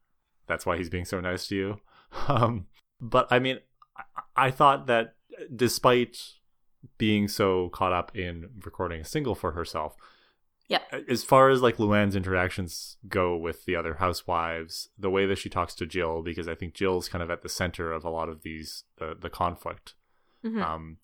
that's 0.48 0.66
why 0.66 0.76
he's 0.76 0.90
being 0.90 1.04
so 1.04 1.20
nice 1.20 1.46
to 1.48 1.56
you? 1.56 1.80
Um, 2.26 2.66
but 3.00 3.26
I 3.30 3.38
mean, 3.38 3.58
I, 3.96 4.46
I 4.46 4.50
thought 4.50 4.86
that 4.86 5.14
despite 5.54 6.16
being 6.96 7.28
so 7.28 7.68
caught 7.68 7.92
up 7.92 8.16
in 8.16 8.48
recording 8.64 9.00
a 9.00 9.04
single 9.04 9.34
for 9.34 9.52
herself, 9.52 9.94
Yeah. 10.68 10.80
as 11.08 11.22
far 11.24 11.50
as 11.50 11.60
like 11.60 11.76
Luann's 11.76 12.16
interactions 12.16 12.96
go 13.08 13.36
with 13.36 13.66
the 13.66 13.76
other 13.76 13.94
housewives, 13.94 14.88
the 14.98 15.10
way 15.10 15.26
that 15.26 15.36
she 15.38 15.50
talks 15.50 15.74
to 15.76 15.86
Jill, 15.86 16.22
because 16.22 16.48
I 16.48 16.54
think 16.54 16.72
Jill's 16.74 17.08
kind 17.10 17.22
of 17.22 17.30
at 17.30 17.42
the 17.42 17.48
center 17.50 17.92
of 17.92 18.04
a 18.04 18.10
lot 18.10 18.28
of 18.30 18.42
these 18.42 18.84
the 18.96 19.14
the 19.18 19.30
conflict. 19.30 19.94
Mhm. 20.44 20.62
Um, 20.62 20.96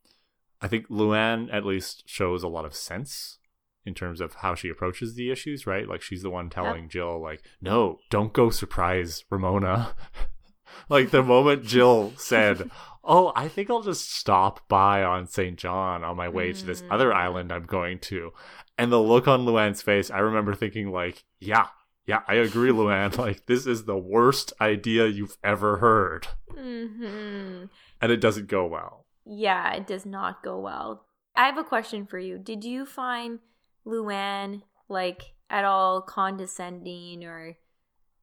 I 0.63 0.69
think 0.69 0.89
Luann 0.89 1.53
at 1.53 1.67
least 1.67 2.09
shows 2.09 2.43
a 2.43 2.49
lot 2.49 2.65
of 2.65 2.75
sense 2.75 3.39
in 3.87 3.95
terms 3.95 4.21
of 4.21 4.35
how 4.37 4.55
she 4.55 4.69
approaches 4.69 5.15
the 5.15 5.31
issues, 5.31 5.67
right? 5.67 5.89
Like 5.89 6.03
she's 6.03 6.23
the 6.23 6.31
one 6.31 6.51
telling 6.51 6.89
Jill, 6.89 7.21
like, 7.21 7.43
no, 7.61 7.99
don't 8.11 8.33
go 8.33 8.51
surprise 8.51 9.25
Ramona. 9.31 9.95
like 10.89 11.11
the 11.11 11.23
moment 11.23 11.65
Jill 11.65 12.13
said, 12.17 12.71
Oh, 13.07 13.33
I 13.37 13.49
think 13.49 13.69
I'll 13.69 13.83
just 13.83 14.11
stop 14.15 14.67
by 14.67 15.03
on 15.03 15.27
St. 15.27 15.59
John 15.59 16.03
on 16.03 16.17
my 16.17 16.31
way 16.31 16.53
to 16.55 16.65
this 16.65 16.83
other 16.91 17.11
Mm. 17.11 17.15
island 17.15 17.53
I'm 17.53 17.67
going 17.67 17.99
to. 17.99 18.33
And 18.79 18.91
the 18.91 18.99
look 19.01 19.29
on 19.29 19.45
Luann's 19.45 19.83
face, 19.83 20.11
I 20.11 20.21
remember 20.21 20.55
thinking, 20.55 20.91
like, 20.91 21.23
yeah, 21.39 21.67
yeah, 22.07 22.23
I 22.27 22.35
agree, 22.37 22.71
Luann. 22.71 23.15
Like, 23.19 23.45
this 23.45 23.67
is 23.67 23.85
the 23.85 23.99
worst 23.99 24.55
idea 24.59 25.07
you've 25.07 25.37
ever 25.45 25.77
heard. 25.77 26.29
Mhm. 26.51 27.69
And 28.01 28.13
it 28.13 28.21
doesn't 28.23 28.49
go 28.49 28.67
well. 28.67 29.05
Yeah, 29.27 29.73
it 29.75 29.87
does 29.87 30.07
not 30.07 30.43
go 30.43 30.59
well. 30.59 31.05
I 31.37 31.45
have 31.47 31.59
a 31.59 31.65
question 31.65 32.07
for 32.07 32.19
you. 32.19 32.39
Did 32.39 32.65
you 32.65 32.87
find 32.87 33.41
Luann 33.87 34.63
like 34.89 35.35
at 35.51 35.65
all 35.65 36.03
condescending 36.03 37.25
or 37.25 37.57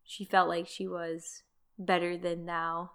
she 0.03 0.25
felt 0.25 0.49
like 0.49 0.67
she 0.67 0.87
was 0.87 1.43
better 1.77 2.17
than 2.17 2.45
thou? 2.45 2.91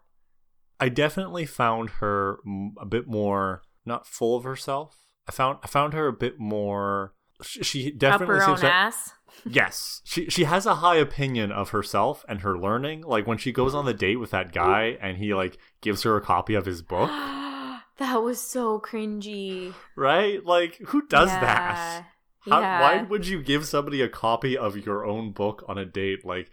I 0.78 0.88
definitely 0.88 1.46
found 1.46 1.90
her 2.00 2.38
a 2.78 2.84
bit 2.84 3.06
more 3.06 3.62
not 3.84 4.06
full 4.06 4.36
of 4.36 4.44
herself. 4.44 5.06
I 5.28 5.32
found 5.32 5.58
I 5.62 5.68
found 5.68 5.94
her 5.94 6.06
a 6.08 6.12
bit 6.12 6.38
more. 6.38 7.14
She, 7.42 7.62
she 7.62 7.90
definitely 7.90 8.40
seems 8.40 8.60
to, 8.60 8.72
ass? 8.72 9.12
yes. 9.44 10.00
She 10.04 10.28
she 10.28 10.44
has 10.44 10.66
a 10.66 10.76
high 10.76 10.96
opinion 10.96 11.52
of 11.52 11.70
herself 11.70 12.24
and 12.28 12.40
her 12.40 12.58
learning. 12.58 13.02
Like 13.02 13.26
when 13.26 13.38
she 13.38 13.52
goes 13.52 13.74
on 13.74 13.84
the 13.84 13.94
date 13.94 14.16
with 14.16 14.30
that 14.30 14.52
guy 14.52 14.98
and 15.00 15.16
he 15.16 15.34
like 15.34 15.58
gives 15.80 16.02
her 16.02 16.16
a 16.16 16.20
copy 16.20 16.54
of 16.54 16.66
his 16.66 16.82
book, 16.82 17.08
that 17.98 18.22
was 18.22 18.40
so 18.40 18.80
cringy. 18.80 19.72
right? 19.96 20.44
Like 20.44 20.76
who 20.86 21.06
does 21.06 21.28
that? 21.28 22.04
How, 22.48 22.60
yeah. 22.60 22.80
Why 22.80 23.02
would 23.02 23.26
you 23.26 23.42
give 23.42 23.66
somebody 23.66 24.00
a 24.02 24.08
copy 24.08 24.56
of 24.56 24.76
your 24.86 25.04
own 25.04 25.32
book 25.32 25.64
on 25.68 25.78
a 25.78 25.84
date? 25.84 26.24
Like, 26.24 26.50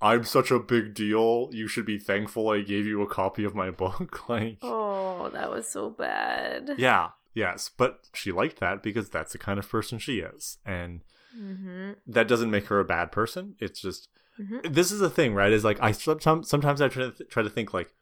I'm 0.00 0.24
such 0.24 0.50
a 0.50 0.58
big 0.58 0.94
deal. 0.94 1.48
You 1.52 1.66
should 1.68 1.86
be 1.86 1.98
thankful 1.98 2.50
I 2.50 2.60
gave 2.62 2.86
you 2.86 3.00
a 3.02 3.06
copy 3.06 3.44
of 3.44 3.54
my 3.54 3.70
book. 3.82 4.28
like, 4.28 4.58
Oh, 4.62 5.30
that 5.32 5.50
was 5.50 5.68
so 5.68 5.90
bad. 5.90 6.72
Yeah, 6.78 7.10
yes, 7.34 7.70
but 7.76 8.08
she 8.12 8.32
liked 8.32 8.60
that 8.60 8.82
because 8.82 9.08
that's 9.10 9.32
the 9.32 9.38
kind 9.38 9.58
of 9.58 9.68
person 9.68 9.98
she 9.98 10.18
is, 10.20 10.58
and 10.64 11.00
Mm-hmm. 11.36 11.92
that 12.06 12.28
doesn't 12.28 12.50
make 12.50 12.66
her 12.66 12.78
a 12.78 12.84
bad 12.84 13.10
person. 13.10 13.56
It's 13.58 13.80
just 13.80 14.08
Mhm. 14.40 14.72
this 14.72 14.92
is 14.92 15.00
the 15.00 15.10
thing, 15.10 15.34
right? 15.34 15.52
Is 15.52 15.64
like 15.64 15.78
I 15.80 15.90
sometimes 15.92 16.48
sometimes 16.48 16.80
I 16.80 16.86
try 16.88 17.04
to 17.06 17.10
th- 17.10 17.28
try 17.30 17.42
to 17.42 17.50
think 17.50 17.74
like, 17.74 17.92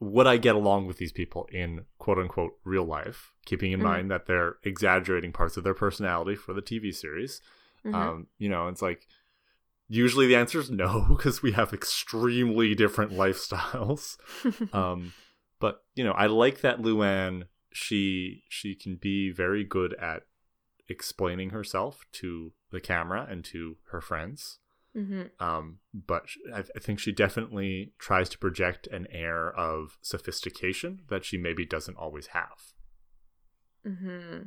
would 0.00 0.26
I 0.26 0.36
get 0.36 0.54
along 0.54 0.86
with 0.86 0.98
these 0.98 1.12
people 1.12 1.48
in 1.52 1.84
quote 1.98 2.18
unquote 2.18 2.52
real 2.64 2.84
life, 2.84 3.32
keeping 3.44 3.72
in 3.72 3.80
Mhm. 3.80 3.84
mind 3.84 4.10
that 4.10 4.26
they're 4.26 4.56
exaggerating 4.64 5.32
parts 5.32 5.56
of 5.56 5.64
their 5.64 5.74
personality 5.74 6.36
for 6.36 6.52
the 6.52 6.62
TV 6.62 6.92
series. 6.92 7.40
Mhm. 7.84 7.94
Um, 7.94 8.26
you 8.38 8.48
know, 8.48 8.68
it's 8.68 8.82
like 8.82 9.06
usually 9.88 10.26
the 10.26 10.36
answer 10.36 10.60
is 10.60 10.70
no 10.70 11.04
because 11.08 11.42
we 11.42 11.52
have 11.52 11.72
extremely 11.72 12.74
different 12.74 13.10
lifestyles 13.10 14.18
um 14.74 15.14
but 15.60 15.82
you 15.94 16.04
know 16.04 16.12
i 16.12 16.26
like 16.26 16.60
that 16.60 16.78
luann 16.82 17.44
she 17.72 18.44
she 18.50 18.74
can 18.74 18.96
be 18.96 19.30
very 19.30 19.64
good 19.64 19.94
at 19.94 20.24
explaining 20.90 21.50
herself 21.50 22.04
to 22.12 22.52
the 22.70 22.80
camera 22.80 23.26
and 23.30 23.44
to 23.46 23.78
her 23.90 24.00
friends 24.02 24.58
mm-hmm. 24.96 25.22
um 25.44 25.78
but 25.92 26.24
I, 26.54 26.60
I 26.60 26.80
think 26.80 26.98
she 26.98 27.12
definitely 27.12 27.92
tries 27.98 28.28
to 28.30 28.38
project 28.38 28.86
an 28.88 29.06
air 29.10 29.50
of 29.50 29.98
sophistication 30.02 31.00
that 31.08 31.24
she 31.24 31.36
maybe 31.38 31.64
doesn't 31.66 31.96
always 31.96 32.28
have 32.28 32.74
Mm-hmm. 33.86 34.42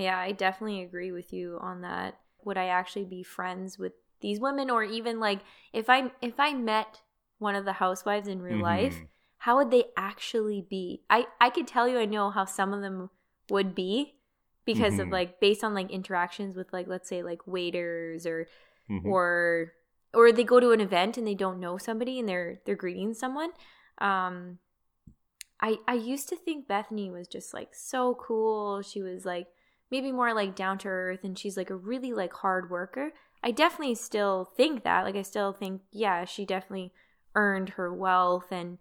Yeah, 0.00 0.18
I 0.18 0.32
definitely 0.32 0.82
agree 0.82 1.12
with 1.12 1.32
you 1.32 1.58
on 1.60 1.82
that. 1.82 2.18
Would 2.44 2.56
I 2.56 2.66
actually 2.66 3.04
be 3.04 3.22
friends 3.22 3.78
with 3.78 3.92
these 4.20 4.40
women 4.40 4.70
or 4.70 4.84
even 4.84 5.18
like 5.20 5.40
if 5.72 5.90
I 5.90 6.10
if 6.20 6.38
I 6.38 6.54
met 6.54 7.00
one 7.38 7.54
of 7.54 7.64
the 7.64 7.74
housewives 7.74 8.28
in 8.28 8.42
real 8.42 8.58
life, 8.58 8.94
Mhm. 8.94 9.08
how 9.38 9.56
would 9.56 9.70
they 9.70 9.84
actually 9.96 10.60
be? 10.62 11.02
I 11.10 11.26
I 11.40 11.50
could 11.50 11.66
tell 11.66 11.88
you 11.88 11.98
I 11.98 12.04
know 12.06 12.30
how 12.30 12.44
some 12.44 12.72
of 12.72 12.80
them 12.82 13.10
would 13.50 13.74
be 13.74 14.16
because 14.64 14.98
of 14.98 15.08
Mhm. 15.08 15.12
like 15.12 15.40
based 15.40 15.64
on 15.64 15.74
like 15.74 15.90
interactions 15.90 16.54
with 16.54 16.72
like 16.72 16.86
let's 16.86 17.08
say 17.08 17.22
like 17.22 17.46
waiters 17.46 18.26
or 18.26 18.46
Mhm. 18.90 19.06
or 19.06 19.72
or 20.12 20.32
they 20.32 20.42
go 20.44 20.58
to 20.58 20.72
an 20.72 20.80
event 20.80 21.16
and 21.16 21.24
they 21.26 21.36
don't 21.36 21.60
know 21.60 21.78
somebody 21.78 22.18
and 22.18 22.28
they're 22.28 22.60
they're 22.64 22.74
greeting 22.74 23.14
someone. 23.14 23.50
Um 23.98 24.58
i 25.60 25.76
i 25.86 25.94
used 25.94 26.28
to 26.28 26.36
think 26.36 26.66
bethenny 26.66 27.10
was 27.12 27.28
just 27.28 27.54
like 27.54 27.74
so 27.74 28.14
cool. 28.14 28.82
She 28.82 29.02
was 29.02 29.24
like 29.24 29.46
maybe 29.90 30.10
more 30.12 30.32
like 30.34 30.54
down 30.56 30.78
to 30.78 30.88
earth 30.88 31.20
and 31.24 31.38
she's 31.38 31.56
like 31.56 31.70
a 31.70 31.76
really 31.76 32.12
like 32.12 32.32
hard 32.32 32.70
worker. 32.70 33.12
I 33.42 33.50
definitely 33.52 33.94
still 33.94 34.44
think 34.56 34.82
that. 34.84 35.04
Like 35.04 35.16
i 35.16 35.22
still 35.22 35.52
think 35.52 35.82
yeah 35.92 36.24
she 36.24 36.44
definitely 36.44 36.92
earned 37.34 37.70
her 37.70 37.92
wealth 37.94 38.50
and 38.50 38.78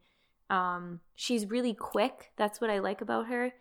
um 0.50 1.02
she's 1.16 1.46
really 1.46 1.74
quick. 1.76 2.32
That's 2.38 2.60
what 2.60 2.70
i 2.72 2.80
like 2.80 3.02
about 3.02 3.28
her. 3.28 3.54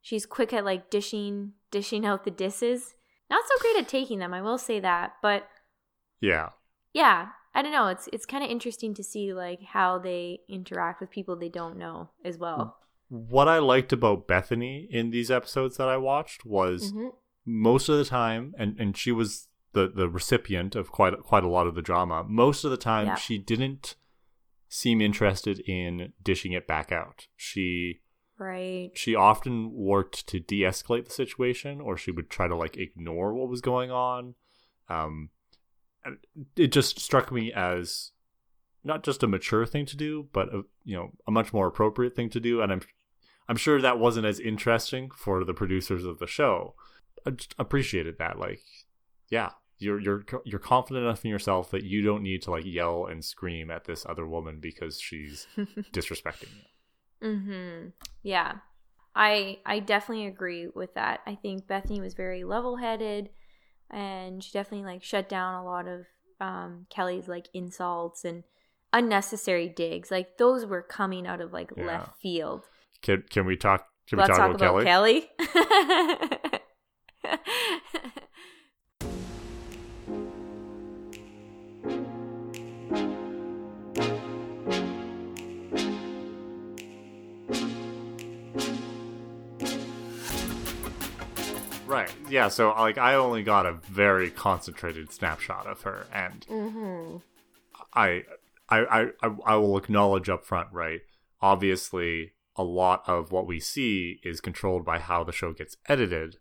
She's 0.00 0.26
quick 0.26 0.52
at 0.52 0.64
like 0.64 0.90
dishing 0.90 1.54
dishing 1.72 2.06
out 2.06 2.24
the 2.24 2.30
disses. 2.30 2.94
Not 3.28 3.42
so 3.48 3.58
great 3.60 3.76
at 3.82 3.88
taking 3.88 4.20
them 4.20 4.32
i 4.32 4.40
will 4.40 4.56
say 4.58 4.78
that 4.78 5.14
but 5.20 5.48
yeah. 6.20 6.50
Yeah 6.92 7.28
i 7.54 7.62
don't 7.62 7.72
know 7.72 7.86
it's 7.88 8.08
it's 8.12 8.26
kind 8.26 8.44
of 8.44 8.50
interesting 8.50 8.92
to 8.94 9.02
see 9.02 9.32
like 9.32 9.62
how 9.62 9.98
they 9.98 10.40
interact 10.48 11.00
with 11.00 11.10
people 11.10 11.36
they 11.36 11.48
don't 11.48 11.76
know 11.78 12.10
as 12.24 12.36
well. 12.38 12.76
What 13.08 13.48
i 13.48 13.58
liked 13.58 13.92
about 13.92 14.26
bethenny 14.28 14.86
in 14.90 15.10
these 15.10 15.30
episodes 15.30 15.76
that 15.76 15.88
i 15.88 15.96
watched 15.96 16.44
was 16.44 16.92
Mhm. 16.92 17.10
most 17.46 17.88
of 17.88 17.96
the 17.98 18.04
time 18.04 18.54
and 18.58 18.78
and 18.80 18.96
she 18.96 19.12
was 19.12 19.48
the 19.72 19.88
the 19.88 20.08
recipient 20.08 20.74
of 20.74 20.90
quite 20.90 21.14
quite 21.22 21.44
a 21.44 21.48
lot 21.48 21.66
of 21.66 21.74
the 21.74 21.82
drama 21.82 22.24
most 22.26 22.64
of 22.64 22.70
the 22.70 22.76
time 22.76 23.06
Yeah. 23.06 23.14
she 23.16 23.38
didn't 23.38 23.94
seem 24.68 25.00
interested 25.00 25.60
in 25.60 26.12
dishing 26.22 26.52
it 26.52 26.66
back 26.66 26.90
out. 26.90 27.28
She 27.36 28.00
right. 28.38 28.90
she 28.94 29.14
often 29.14 29.72
worked 29.72 30.26
to 30.26 30.40
de-escalate 30.40 31.04
the 31.06 31.12
situation 31.12 31.80
or 31.80 31.96
she 31.96 32.10
would 32.10 32.28
try 32.28 32.48
to 32.48 32.56
like 32.56 32.76
ignore 32.76 33.32
what 33.34 33.48
was 33.48 33.60
going 33.60 33.90
on. 33.90 34.34
Um 34.88 35.30
it 36.56 36.68
just 36.68 37.00
struck 37.00 37.32
me 37.32 37.52
as 37.52 38.12
not 38.84 39.02
just 39.02 39.22
a 39.22 39.26
mature 39.26 39.66
thing 39.66 39.84
to 39.86 39.96
do 39.96 40.28
but 40.32 40.48
a, 40.54 40.62
you 40.84 40.96
know 40.96 41.10
a 41.26 41.30
much 41.30 41.52
more 41.52 41.66
appropriate 41.66 42.14
thing 42.14 42.30
to 42.30 42.40
do 42.40 42.60
and 42.60 42.72
i'm 42.72 42.80
I'm 43.48 43.56
sure 43.56 43.80
that 43.80 43.98
wasn't 43.98 44.26
as 44.26 44.40
interesting 44.40 45.10
for 45.14 45.44
the 45.44 45.54
producers 45.54 46.04
of 46.04 46.18
the 46.18 46.26
show. 46.26 46.74
I 47.26 47.30
just 47.30 47.54
appreciated 47.58 48.18
that. 48.18 48.38
Like, 48.38 48.60
yeah, 49.30 49.50
you're 49.78 50.00
you're 50.00 50.24
you're 50.44 50.58
confident 50.58 51.04
enough 51.04 51.24
in 51.24 51.30
yourself 51.30 51.70
that 51.70 51.84
you 51.84 52.02
don't 52.02 52.22
need 52.22 52.42
to 52.42 52.50
like 52.50 52.64
yell 52.64 53.06
and 53.06 53.24
scream 53.24 53.70
at 53.70 53.84
this 53.84 54.04
other 54.08 54.26
woman 54.26 54.58
because 54.60 55.00
she's 55.00 55.46
disrespecting 55.92 56.48
you. 57.22 57.28
Mhm. 57.28 57.92
Yeah. 58.22 58.56
I 59.14 59.60
I 59.64 59.78
definitely 59.78 60.26
agree 60.26 60.68
with 60.74 60.94
that. 60.94 61.20
I 61.26 61.36
think 61.36 61.66
Bethenny 61.66 62.00
was 62.00 62.14
very 62.14 62.44
level-headed 62.44 63.30
and 63.90 64.42
she 64.42 64.50
definitely 64.52 64.86
like 64.86 65.02
shut 65.02 65.28
down 65.28 65.54
a 65.54 65.64
lot 65.64 65.86
of 65.88 66.06
um 66.40 66.86
Kelly's 66.90 67.28
like 67.28 67.48
insults 67.54 68.24
and 68.24 68.44
unnecessary 68.92 69.68
digs. 69.68 70.10
Like 70.10 70.38
those 70.38 70.64
were 70.66 70.82
coming 70.82 71.26
out 71.26 71.40
of 71.40 71.52
like 71.52 71.70
Yeah. 71.76 71.86
left 71.86 72.20
field. 72.20 72.64
Can 73.02 73.24
can 73.30 73.46
we 73.46 73.56
talk? 73.56 73.86
Can 74.08 74.18
Let's 74.18 74.30
we 74.30 74.36
talk, 74.36 74.46
talk 74.52 74.56
about, 74.56 74.70
about 74.70 74.84
Kelly? 74.84 75.28
Kelly. 75.38 76.60
Yeah. 92.28 92.48
So 92.48 92.70
like, 92.70 92.98
I 92.98 93.14
only 93.14 93.42
got 93.42 93.66
a 93.66 93.72
very 93.72 94.30
concentrated 94.30 95.12
snapshot 95.12 95.66
of 95.66 95.82
her, 95.82 96.06
and 96.12 96.46
mm-hmm. 96.48 97.16
I, 97.94 98.24
I, 98.68 99.10
I, 99.22 99.30
I 99.44 99.56
will 99.56 99.76
acknowledge 99.76 100.28
up 100.28 100.44
front, 100.44 100.68
right? 100.72 101.00
Obviously, 101.40 102.32
a 102.56 102.64
lot 102.64 103.02
of 103.06 103.32
what 103.32 103.46
we 103.46 103.60
see 103.60 104.20
is 104.24 104.40
controlled 104.40 104.84
by 104.84 104.98
how 104.98 105.22
the 105.22 105.32
show 105.32 105.52
gets 105.52 105.76
edited. 105.88 106.38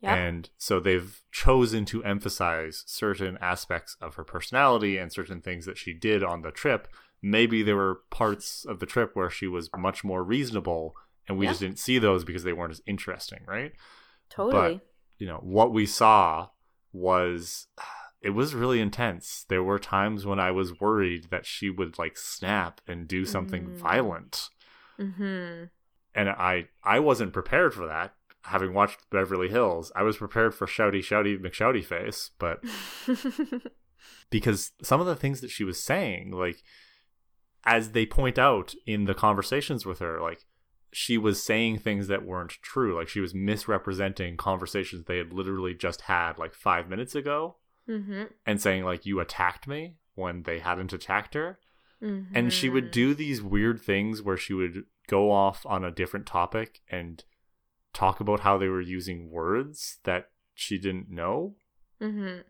Yeah. 0.00 0.14
And 0.14 0.50
so 0.58 0.78
they've 0.78 1.22
chosen 1.32 1.84
to 1.86 2.04
emphasize 2.04 2.84
certain 2.86 3.38
aspects 3.40 3.96
of 4.00 4.14
her 4.16 4.24
personality 4.24 4.98
and 4.98 5.12
certain 5.12 5.40
things 5.40 5.64
that 5.66 5.78
she 5.78 5.94
did 5.94 6.22
on 6.22 6.42
the 6.42 6.50
trip. 6.50 6.86
Maybe 7.22 7.62
there 7.62 7.76
were 7.76 8.02
parts 8.10 8.64
of 8.66 8.78
the 8.78 8.86
trip 8.86 9.12
where 9.14 9.30
she 9.30 9.46
was 9.46 9.70
much 9.76 10.04
more 10.04 10.22
reasonable, 10.22 10.94
and 11.26 11.38
we 11.38 11.46
Yeah. 11.46 11.52
just 11.52 11.60
didn't 11.60 11.78
see 11.78 11.98
those 11.98 12.24
because 12.24 12.44
they 12.44 12.52
weren't 12.52 12.72
as 12.72 12.82
interesting, 12.86 13.40
right? 13.46 13.72
Totally. 14.28 14.80
You 15.18 15.26
know 15.26 15.40
what 15.42 15.72
we 15.72 15.86
saw 15.86 16.48
was 16.92 17.66
it 18.22 18.30
was 18.30 18.54
really 18.54 18.80
intense 18.80 19.44
there 19.48 19.62
were 19.62 19.78
times 19.78 20.24
when 20.26 20.40
i 20.40 20.50
was 20.50 20.80
worried 20.80 21.28
that 21.30 21.46
she 21.46 21.70
would 21.70 21.98
like 21.98 22.16
snap 22.16 22.80
and 22.86 23.06
do 23.08 23.24
something 23.24 23.66
Mm. 23.66 23.76
violent 23.76 24.48
mm-hmm. 24.98 25.64
and 26.14 26.28
i 26.28 26.66
i 26.82 26.98
wasn't 26.98 27.32
prepared 27.32 27.74
for 27.74 27.86
that 27.86 28.14
having 28.42 28.72
watched 28.72 29.08
beverly 29.10 29.48
hills 29.48 29.92
i 29.94 30.02
was 30.02 30.16
prepared 30.16 30.54
for 30.54 30.66
shouty 30.66 31.00
shouty 31.00 31.38
mcshouty 31.38 31.84
face 31.84 32.30
but 32.38 32.62
because 34.30 34.72
some 34.82 35.00
of 35.00 35.06
the 35.06 35.16
things 35.16 35.40
that 35.40 35.50
she 35.50 35.64
was 35.64 35.82
saying 35.82 36.30
like 36.30 36.62
as 37.64 37.90
they 37.90 38.06
point 38.06 38.38
out 38.38 38.74
in 38.86 39.04
the 39.04 39.14
conversations 39.14 39.84
with 39.84 39.98
her 39.98 40.20
like 40.20 40.44
she 40.98 41.18
was 41.18 41.42
saying 41.42 41.76
things 41.78 42.08
that 42.08 42.24
weren't 42.24 42.52
true 42.62 42.96
like 42.96 43.06
she 43.06 43.20
was 43.20 43.34
misrepresenting 43.34 44.34
conversations 44.34 45.04
they 45.04 45.18
had 45.18 45.30
literally 45.30 45.74
just 45.74 46.00
had 46.02 46.38
like 46.38 46.54
5 46.54 46.88
minutes 46.88 47.14
ago 47.14 47.56
mm-hmm. 47.86 48.22
and 48.46 48.62
saying 48.62 48.82
like 48.82 49.04
you 49.04 49.20
attacked 49.20 49.68
me 49.68 49.96
when 50.14 50.44
they 50.44 50.58
hadn't 50.60 50.92
attacked 50.94 51.34
her 51.34 51.58
Mm-hmm. 52.02 52.36
and 52.36 52.52
she 52.52 52.68
would 52.68 52.90
do 52.90 53.14
these 53.14 53.40
weird 53.40 53.80
things 53.80 54.20
where 54.20 54.36
she 54.36 54.52
would 54.52 54.84
go 55.08 55.32
off 55.32 55.64
on 55.64 55.82
a 55.82 55.90
different 55.90 56.26
topic 56.26 56.80
and 56.90 57.24
talk 57.94 58.20
about 58.20 58.40
how 58.40 58.58
they 58.58 58.68
were 58.68 58.82
using 58.82 59.30
words 59.30 59.98
that 60.04 60.28
she 60.54 60.78
didn't 60.78 61.10
know 61.10 61.56
Mm-hmm. 62.02 62.40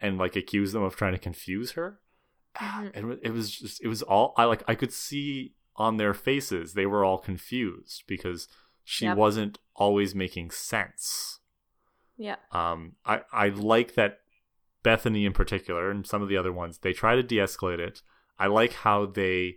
and 0.00 0.18
like 0.18 0.34
accuse 0.36 0.72
them 0.72 0.82
of 0.82 0.96
trying 0.96 1.12
to 1.12 1.18
confuse 1.18 1.72
her 1.72 2.00
Mhm. 2.56 2.90
and 2.94 3.18
it 3.22 3.32
was 3.32 3.50
just 3.52 3.80
it 3.82 3.86
was 3.88 4.02
all 4.02 4.34
i 4.36 4.44
like 4.44 4.62
i 4.66 4.74
could 4.74 4.92
see 4.92 5.54
on 5.80 5.96
their 5.96 6.14
faces 6.14 6.74
they 6.74 6.86
were 6.86 7.04
all 7.04 7.18
confused 7.18 8.04
because 8.06 8.48
she 8.84 9.04
Yep. 9.06 9.16
wasn't 9.16 9.58
always 9.74 10.14
making 10.14 10.50
sense 10.50 11.40
Yeah. 12.16 12.36
um 12.52 12.96
i 13.04 13.22
i 13.32 13.48
like 13.48 13.94
that 13.94 14.18
bethenny 14.84 15.24
in 15.26 15.32
particular 15.32 15.90
and 15.90 16.06
some 16.06 16.22
of 16.22 16.28
the 16.28 16.36
other 16.36 16.52
ones 16.52 16.78
they 16.78 16.92
try 16.92 17.14
to 17.16 17.22
de-escalate 17.22 17.78
it 17.88 18.02
i 18.38 18.46
like 18.46 18.72
how 18.86 19.06
they 19.06 19.56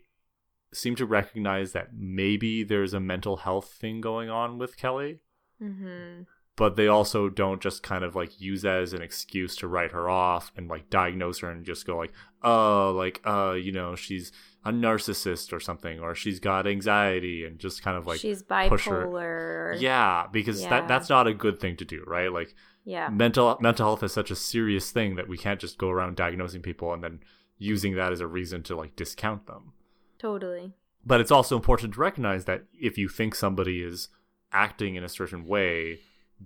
seem 0.73 0.95
to 0.95 1.05
recognize 1.05 1.71
that 1.73 1.89
maybe 1.93 2.63
there's 2.63 2.93
a 2.93 2.99
mental 2.99 3.37
health 3.37 3.69
thing 3.81 4.01
going 4.01 4.29
on 4.29 4.57
with 4.57 4.77
kelly 4.77 5.19
Mm-hmm. 5.61 6.23
but 6.57 6.75
they 6.75 6.87
also 6.87 7.29
don't 7.29 7.61
just 7.61 7.83
kind 7.83 8.03
of 8.03 8.15
like 8.15 8.41
use 8.41 8.63
that 8.63 8.81
as 8.81 8.91
an 8.93 9.01
excuse 9.01 9.55
to 9.57 9.67
write 9.67 9.91
her 9.91 10.09
off 10.09 10.51
and 10.57 10.67
like 10.67 10.89
diagnose 10.89 11.39
her 11.39 11.49
and 11.49 11.63
just 11.65 11.85
go 11.87 11.95
like 11.97 12.11
oh 12.43 12.93
like 12.97 13.21
uh 13.25 13.53
you 13.53 13.71
know 13.71 13.95
she's 13.95 14.31
a 14.65 14.71
narcissist 14.71 15.51
or 15.51 15.59
something 15.59 15.99
or 15.99 16.15
she's 16.15 16.39
got 16.39 16.65
anxiety 16.65 17.43
and 17.45 17.59
just 17.59 17.83
kind 17.83 17.97
of 17.97 18.07
like 18.07 18.19
she's 18.19 18.41
bipolar. 18.43 19.79
yeah 19.81 20.25
because 20.31 20.61
Yeah. 20.61 20.69
that 20.69 20.87
that's 20.87 21.09
not 21.09 21.27
a 21.27 21.33
good 21.33 21.59
thing 21.59 21.75
to 21.77 21.85
do 21.85 22.03
right 22.07 22.31
like 22.31 22.55
Yeah. 22.85 23.09
mental 23.09 23.57
mental 23.59 23.85
health 23.87 24.03
is 24.03 24.13
such 24.13 24.31
a 24.31 24.35
serious 24.35 24.91
thing 24.91 25.15
that 25.15 25.27
we 25.27 25.37
can't 25.37 25.59
just 25.59 25.77
go 25.77 25.89
around 25.89 26.15
diagnosing 26.15 26.61
people 26.61 26.93
and 26.93 27.03
then 27.03 27.19
using 27.57 27.95
that 27.95 28.11
as 28.11 28.19
a 28.21 28.27
reason 28.27 28.63
to 28.63 28.75
like 28.75 28.95
discount 28.95 29.47
them 29.47 29.73
Totally. 30.17 30.73
but 31.05 31.19
it's 31.19 31.31
also 31.31 31.55
important 31.55 31.93
to 31.95 31.99
recognize 31.99 32.45
that 32.45 32.63
if 32.73 32.97
you 32.97 33.09
think 33.09 33.35
somebody 33.35 33.81
is 33.83 34.09
acting 34.51 34.95
in 34.95 35.03
a 35.03 35.09
certain 35.09 35.45
way 35.45 35.99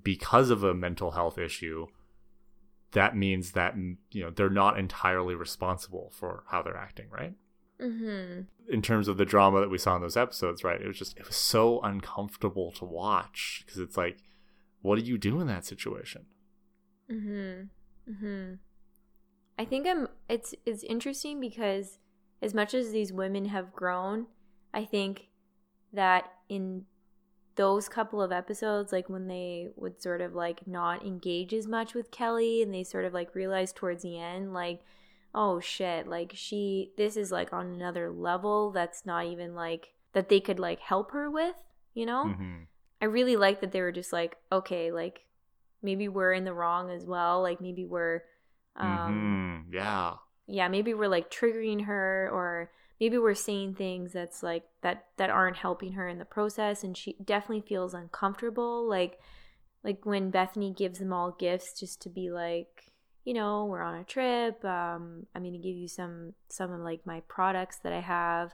because 0.04 0.50
of 0.50 0.64
a 0.64 0.74
mental 0.74 1.12
health 1.12 1.38
issue 1.38 1.88
that 2.94 3.16
means 3.16 3.52
that 3.52 3.76
you 3.76 4.24
know 4.24 4.30
they're 4.32 4.50
not 4.50 4.80
entirely 4.80 5.36
responsible 5.36 6.12
for 6.16 6.44
how 6.48 6.62
they're 6.62 6.78
acting 6.78 7.08
right 7.12 7.34
Mm-hmm. 7.80 8.42
in 8.74 8.82
terms 8.82 9.08
of 9.08 9.18
the 9.18 9.26
drama 9.26 9.60
that 9.60 9.70
we 9.70 9.78
saw 9.78 9.96
in 9.96 10.02
those 10.02 10.18
episodes 10.18 10.64
right 10.64 10.82
it 10.82 10.88
was 10.88 10.98
just 10.98 11.16
it 11.16 11.28
was 11.28 11.36
so 11.36 11.80
uncomfortable 11.82 12.72
to 12.72 12.86
watch 12.86 13.62
because 13.64 13.80
it's 13.80 13.96
like 13.96 14.18
what 14.82 14.98
do 14.98 15.06
you 15.06 15.20
do 15.20 15.40
in 15.40 15.46
that 15.46 15.64
situation 15.64 16.26
Mm-hmm. 17.12 18.12
Mm-hmm. 18.12 18.54
I 19.60 19.66
think 19.66 19.88
I'm 19.88 20.08
it's 20.30 20.54
it's 20.66 20.84
interesting 20.84 21.40
because 21.40 22.00
as 22.42 22.54
much 22.54 22.74
as 22.74 22.92
these 22.92 23.12
women 23.12 23.46
have 23.46 23.74
grown, 23.74 24.28
I 24.74 24.86
think 24.86 25.30
that 25.94 26.32
in 26.50 26.84
those 27.56 27.90
couple 27.90 28.22
of 28.22 28.32
episodes, 28.32 28.92
like 28.92 29.10
when 29.10 29.28
they 29.28 29.70
would 29.76 30.02
sort 30.02 30.22
of 30.22 30.36
like 30.36 30.68
not 30.68 31.04
engage 31.06 31.54
as 31.54 31.66
much 31.68 31.96
with 31.96 32.12
Kelly 32.12 32.62
and 32.62 32.74
they 32.74 32.84
sort 32.84 33.06
of 33.06 33.14
like 33.14 33.34
realized 33.34 33.76
towards 33.76 34.04
the 34.04 34.20
end, 34.20 34.54
like, 34.54 34.82
oh 35.38 35.60
shit, 35.60 36.08
like 36.08 36.32
she 36.34 36.92
this 36.98 37.16
is 37.16 37.32
like 37.32 37.54
on 37.54 37.68
another 37.68 38.12
level 38.12 38.72
that's 38.72 39.06
not 39.06 39.26
even 39.26 39.54
like 39.54 39.94
that 40.14 40.30
they 40.30 40.40
could 40.40 40.60
like 40.60 40.80
help 40.80 41.12
her 41.12 41.30
with, 41.30 41.56
you 41.94 42.06
know? 42.06 42.26
mm-hmm. 42.26 42.64
I 43.00 43.06
really 43.06 43.36
like 43.36 43.62
that 43.62 43.72
they 43.72 43.82
were 43.82 43.92
just 43.92 44.12
like, 44.12 44.38
okay, 44.52 44.92
like 44.92 45.26
maybe 45.84 46.08
we're 46.08 46.34
in 46.34 46.46
the 46.46 46.54
wrong 46.54 46.90
as 46.90 47.06
well. 47.06 47.44
Like 47.44 47.62
maybe 47.62 47.86
we're, 47.86 48.24
um, 48.76 49.64
hmm 49.68 49.74
yeah 49.76 50.14
yeah, 50.48 50.70
maybe 50.70 50.94
we're 50.94 51.10
like 51.10 51.30
triggering 51.30 51.86
her, 51.86 52.30
or 52.32 52.72
maybe 53.00 53.18
we're 53.18 53.36
saying 53.36 53.76
things 53.76 54.14
that's 54.14 54.42
like 54.42 54.64
that 54.82 55.06
that 55.18 55.30
aren't 55.30 55.58
helping 55.58 55.94
her 55.94 56.08
in 56.08 56.20
the 56.20 56.26
process, 56.26 56.84
and 56.84 56.96
she 56.98 57.18
definitely 57.24 57.66
feels 57.68 57.94
uncomfortable. 57.94 58.88
Like, 58.88 59.20
like 59.84 60.06
when 60.06 60.32
Bethenny 60.32 60.76
gives 60.76 61.00
them 61.00 61.12
all 61.12 61.32
gifts 61.32 61.78
just 61.78 62.02
to 62.04 62.10
be 62.10 62.32
like, 62.32 62.94
you 63.28 63.34
know, 63.34 63.66
we're 63.66 63.82
on 63.82 63.96
a 63.96 64.06
trip. 64.06 64.64
Um, 64.64 65.26
I'm 65.36 65.44
gonna 65.44 65.58
give 65.58 65.76
you 65.76 65.90
some 65.90 66.34
some 66.48 66.72
of 66.72 66.80
like 66.80 67.06
my 67.06 67.20
products 67.28 67.78
that 67.80 67.92
I 67.92 68.00
have, 68.00 68.54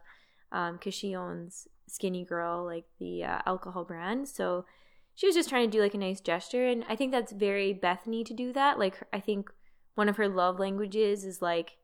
um, 0.51 0.77
because 0.77 0.95
she 0.95 1.15
owns 1.15 1.67
Skinnygirl, 1.87 2.65
like 2.65 2.85
the 2.99 3.23
uh, 3.23 3.41
alcohol 3.45 3.83
brand. 3.83 4.27
So 4.27 4.65
she 5.13 5.27
was 5.27 5.35
just 5.35 5.47
trying 5.47 5.69
to 5.69 5.77
do 5.77 5.79
like 5.79 5.93
a 5.93 5.99
nice 5.99 6.19
gesture, 6.19 6.65
and 6.65 6.83
I 6.89 6.95
think 6.95 7.11
that's 7.11 7.31
very 7.31 7.71
Bethenny 7.71 8.25
to 8.25 8.33
do 8.33 8.51
that. 8.53 8.79
Like, 8.79 8.97
I 9.13 9.19
think 9.19 9.51
one 9.93 10.09
of 10.09 10.17
her 10.17 10.27
love 10.27 10.57
languages 10.59 11.23
is 11.23 11.39
like 11.39 11.77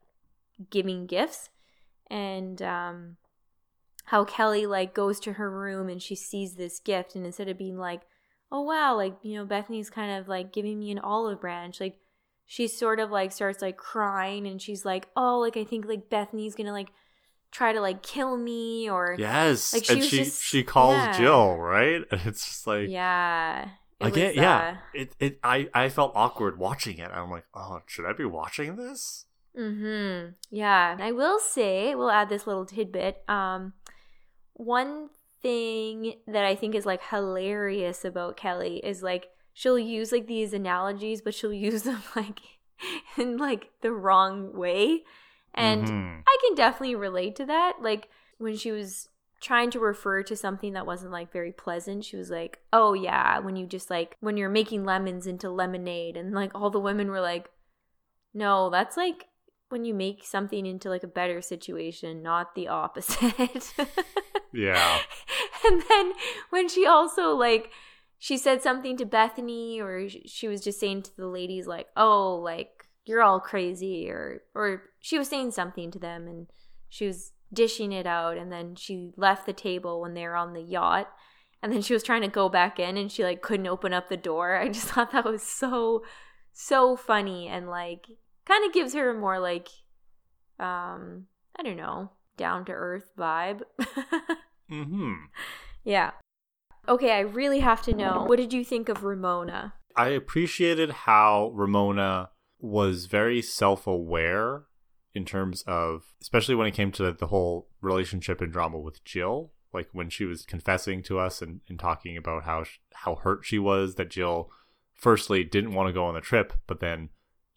giving 0.71 1.05
gifts, 1.05 1.51
and 2.09 2.59
um, 2.59 3.17
how 4.05 4.25
Kelly 4.25 4.65
like 4.65 4.95
goes 4.95 5.19
to 5.19 5.33
her 5.33 5.51
room 5.51 5.89
and 5.89 6.01
she 6.01 6.15
sees 6.15 6.55
this 6.55 6.79
gift, 6.79 7.13
and 7.13 7.23
instead 7.23 7.49
of 7.49 7.57
being 7.59 7.77
like, 7.77 8.01
oh 8.51 8.61
wow, 8.61 8.95
like 8.95 9.15
you 9.21 9.35
know 9.35 9.45
Bethenny's 9.45 9.91
kind 9.91 10.19
of 10.19 10.27
like 10.27 10.51
giving 10.51 10.79
me 10.79 10.89
an 10.89 10.97
olive 10.97 11.39
branch, 11.39 11.79
like 11.79 11.99
she 12.51 12.67
sort 12.67 12.99
of 12.99 13.11
like 13.11 13.31
starts 13.31 13.61
like 13.61 13.77
crying, 13.77 14.47
and 14.47 14.59
she's 14.59 14.83
like, 14.83 15.07
oh, 15.15 15.37
like 15.39 15.55
I 15.55 15.63
think 15.63 15.85
like 15.85 16.09
Bethenny's 16.09 16.55
gonna 16.55 16.71
like 16.71 16.89
try 17.51 17.73
to 17.73 17.79
like 17.79 18.01
kill 18.01 18.37
me 18.37 18.89
or 18.89 19.15
yes 19.19 19.71
Like, 19.73 19.85
she 19.85 19.93
and 19.93 20.03
she 20.03 20.17
just- 20.23 20.43
she 20.43 20.63
calls 20.63 20.95
yeah. 20.95 21.17
jill 21.17 21.57
right 21.57 22.01
and 22.11 22.21
it's 22.25 22.43
just 22.45 22.65
like 22.67 22.89
yeah. 22.89 23.69
It 24.01 24.07
Again, 24.07 24.27
was, 24.29 24.35
yeah. 24.37 24.57
uh, 24.77 24.81
It 24.95 25.15
it 25.19 25.39
I 25.43 25.69
I 25.73 25.89
felt 25.89 26.13
awkward 26.15 26.57
watching 26.57 26.97
it. 26.99 27.11
I'm 27.13 27.29
like, 27.29 27.45
oh, 27.53 27.81
should 27.85 28.05
I 28.05 28.13
be 28.13 28.25
watching 28.25 28.77
this? 28.77 29.25
Mm-hmm. 29.57 30.31
Yeah. 30.49 30.93
And 30.93 31.03
I 31.03 31.11
will 31.11 31.37
say, 31.39 31.93
we'll 31.95 32.09
add 32.09 32.29
this 32.29 32.47
little 32.47 32.65
tidbit. 32.65 33.21
Um, 33.27 33.73
one 34.53 35.09
thing 35.41 36.15
that 36.27 36.45
I 36.45 36.55
think 36.55 36.75
is 36.75 36.85
like 36.85 37.01
hilarious 37.09 38.05
about 38.05 38.37
Kelly 38.37 38.77
is 38.83 39.03
like 39.03 39.27
she'll 39.59 39.77
use 39.77 40.13
like 40.13 40.25
these 40.25 40.53
analogies, 40.53 41.21
but 41.21 41.33
she'll 41.33 41.51
use 41.69 41.83
them 41.83 42.01
like 42.15 42.39
in 43.17 43.35
like 43.37 43.69
the 43.81 43.91
wrong 43.91 44.53
way. 44.53 45.03
And 45.53 45.85
Mhm. 45.85 46.23
I 46.25 46.37
can 46.45 46.55
definitely 46.55 46.95
relate 46.95 47.35
to 47.37 47.45
that. 47.47 47.81
Like 47.81 48.07
when 48.37 48.55
she 48.55 48.71
was 48.71 49.09
trying 49.41 49.69
to 49.71 49.79
refer 49.79 50.23
to 50.23 50.35
something 50.35 50.71
that 50.73 50.85
wasn't 50.85 51.11
like 51.11 51.29
very 51.33 51.51
pleasant, 51.51 52.05
she 52.05 52.15
was 52.15 52.29
like, 52.29 52.59
"Oh 52.71 52.93
yeah, 52.93 53.39
when 53.39 53.57
you 53.57 53.65
just 53.65 53.89
like 53.89 54.15
when 54.21 54.37
you're 54.37 54.49
making 54.49 54.85
lemons 54.85 55.27
into 55.27 55.49
lemonade." 55.49 56.15
And 56.15 56.33
like 56.33 56.51
all 56.55 56.69
the 56.69 56.79
women 56.79 57.09
were 57.09 57.19
like, 57.19 57.49
"No, 58.33 58.69
that's 58.69 58.95
like 58.95 59.27
when 59.67 59.83
you 59.83 59.93
make 59.93 60.23
something 60.23 60.65
into 60.65 60.87
like 60.89 61.03
a 61.03 61.07
better 61.07 61.41
situation, 61.41 62.23
not 62.23 62.55
the 62.55 62.69
opposite." 62.69 63.73
Yeah. 64.51 64.99
and 65.67 65.83
then 65.89 66.13
when 66.49 66.67
she 66.69 66.83
also 66.85 67.35
like 67.35 67.69
she 68.19 68.37
said 68.37 68.61
something 68.61 68.97
to 68.97 69.05
Bethenny 69.05 69.79
or 69.79 70.07
she 70.09 70.47
was 70.47 70.61
just 70.61 70.79
saying 70.79 71.03
to 71.03 71.15
the 71.15 71.27
ladies 71.27 71.65
like, 71.65 71.87
"Oh, 71.95 72.35
like 72.35 72.87
you're 73.05 73.23
all 73.23 73.39
crazy," 73.39 74.09
or 74.09 74.43
or 74.53 74.83
she 74.99 75.17
was 75.17 75.29
saying 75.29 75.51
something 75.51 75.89
to 75.91 75.99
them 75.99 76.27
and 76.27 76.47
she 76.89 77.07
was 77.07 77.31
dishing 77.51 77.91
it 77.91 78.05
out 78.05 78.37
and 78.37 78.51
then 78.51 78.75
she 78.75 79.11
left 79.15 79.45
the 79.45 79.53
table 79.53 80.01
when 80.01 80.13
they 80.13 80.27
were 80.27 80.35
on 80.35 80.53
the 80.53 80.61
yacht 80.61 81.09
and 81.63 81.73
then 81.73 81.81
she 81.81 81.93
was 81.93 82.03
trying 82.03 82.21
to 82.21 82.27
go 82.27 82.47
back 82.47 82.79
in 82.79 82.95
and 82.97 83.11
she 83.11 83.23
like 83.23 83.41
couldn't 83.41 83.67
open 83.67 83.93
up 83.93 84.09
the 84.09 84.17
door. 84.17 84.55
I 84.61 84.67
just 84.67 84.89
thought 84.89 85.11
that 85.11 85.25
was 85.25 85.41
so 85.43 86.03
so 86.51 86.97
funny 86.97 87.47
and 87.47 87.69
like 87.69 88.05
kind 88.45 88.65
of 88.65 88.73
gives 88.73 88.93
her 88.93 89.09
a 89.09 89.13
more 89.13 89.39
like 89.39 89.69
um 90.59 91.27
I 91.55 91.63
don't 91.63 91.77
know, 91.77 92.11
down 92.37 92.65
to 92.65 92.73
earth 92.73 93.11
vibe. 93.17 93.61
hmm 94.69 95.13
Yeah. 95.83 96.11
Okay, 96.87 97.11
I 97.11 97.19
really 97.19 97.59
have 97.59 97.81
to 97.83 97.93
know. 97.93 98.23
What 98.25 98.37
did 98.37 98.53
you 98.53 98.63
think 98.65 98.89
of 98.89 99.03
Ramona? 99.03 99.73
I 99.95 100.09
appreciated 100.09 100.89
how 100.91 101.51
Ramona 101.53 102.29
was 102.59 103.05
very 103.05 103.41
self 103.41 103.85
aware 103.87 104.63
in 105.13 105.25
terms 105.25 105.63
of, 105.67 106.13
especially 106.21 106.55
when 106.55 106.67
it 106.67 106.73
came 106.73 106.91
to 106.93 107.11
the 107.11 107.27
whole 107.27 107.67
relationship 107.81 108.41
and 108.41 108.51
drama 108.51 108.79
with 108.79 109.03
Jill. 109.03 109.51
Like 109.73 109.89
when 109.91 110.09
she 110.09 110.25
was 110.25 110.45
confessing 110.45 111.03
to 111.03 111.19
us 111.19 111.41
and, 111.41 111.61
and 111.69 111.77
talking 111.79 112.17
about 112.17 112.43
how 112.43 112.63
sh- 112.63 112.79
how 112.93 113.15
hurt 113.15 113.45
she 113.45 113.59
was 113.59 113.95
that 113.95 114.09
Jill, 114.09 114.49
firstly, 114.95 115.43
didn't 115.43 115.73
want 115.73 115.87
to 115.89 115.93
go 115.93 116.05
on 116.05 116.15
the 116.15 116.21
trip, 116.21 116.53
but 116.65 116.79
then 116.79 117.09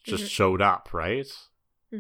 just 0.05 0.25
Mhm. 0.25 0.29
showed 0.31 0.63
up, 0.63 0.93
right? 0.93 1.27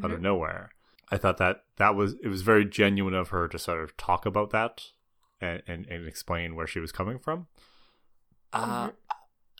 out 0.02 0.10
of 0.10 0.18
Mhm. 0.20 0.22
nowhere. 0.22 0.70
I 1.10 1.18
thought 1.18 1.36
that 1.36 1.64
that 1.76 1.94
was 1.94 2.14
it 2.22 2.28
was 2.28 2.40
very 2.40 2.64
genuine 2.64 3.12
of 3.14 3.28
her 3.28 3.46
to 3.48 3.58
sort 3.58 3.82
of 3.84 3.94
talk 3.98 4.24
about 4.24 4.48
that 4.50 4.82
and 5.42 5.62
and, 5.66 5.86
and 5.86 6.06
explain 6.06 6.54
where 6.54 6.66
she 6.66 6.80
was 6.80 6.92
coming 6.92 7.18
from. 7.18 7.46
Uh, 8.52 8.90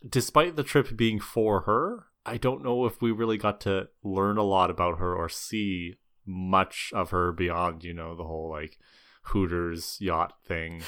despite 0.08 0.56
the 0.56 0.62
trip 0.62 0.96
being 0.96 1.18
for 1.20 1.62
her, 1.62 2.06
I 2.24 2.36
don't 2.36 2.62
know 2.62 2.86
if 2.86 3.02
we 3.02 3.10
really 3.10 3.38
got 3.38 3.60
to 3.62 3.88
learn 4.02 4.36
a 4.38 4.42
lot 4.42 4.70
about 4.70 4.98
her 4.98 5.14
or 5.14 5.28
see 5.28 5.96
much 6.24 6.92
of 6.94 7.10
her 7.10 7.32
beyond 7.32 7.82
you 7.84 7.92
know 7.92 8.14
the 8.14 8.24
whole 8.24 8.48
like 8.48 8.78
Hooters 9.26 9.96
yacht 10.00 10.34
thing 10.44 10.82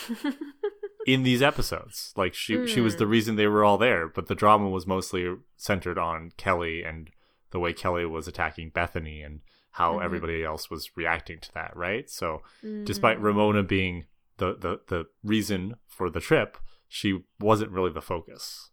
in 1.06 1.22
these 1.22 1.42
episodes. 1.42 2.12
Like 2.16 2.34
she 2.34 2.66
she 2.66 2.80
was 2.80 2.94
Mm. 2.94 2.98
the 2.98 3.06
reason 3.06 3.36
they 3.36 3.46
were 3.48 3.64
all 3.64 3.78
there, 3.78 4.08
but 4.08 4.26
the 4.26 4.34
drama 4.34 4.68
was 4.68 4.86
mostly 4.86 5.34
centered 5.56 5.98
on 5.98 6.32
Kelly 6.36 6.82
and 6.84 7.10
the 7.50 7.58
way 7.60 7.72
Kelly 7.72 8.04
was 8.04 8.26
attacking 8.28 8.70
Bethenny 8.72 9.24
and 9.24 9.40
how 9.72 9.94
Mhm. 9.98 10.04
everybody 10.04 10.44
else 10.44 10.70
was 10.70 10.96
reacting 10.96 11.38
to 11.40 11.52
that, 11.54 11.76
right? 11.76 12.08
So 12.10 12.42
despite 12.84 13.18
Mm. 13.18 13.22
Ramona 13.22 13.62
being 13.62 14.06
the, 14.38 14.56
the 14.58 14.80
the 14.88 15.04
reason 15.22 15.76
for 15.86 16.10
the 16.10 16.20
trip, 16.20 16.56
she 16.88 17.24
wasn't 17.40 17.70
really 17.72 17.92
the 17.92 18.00
focus. 18.02 18.70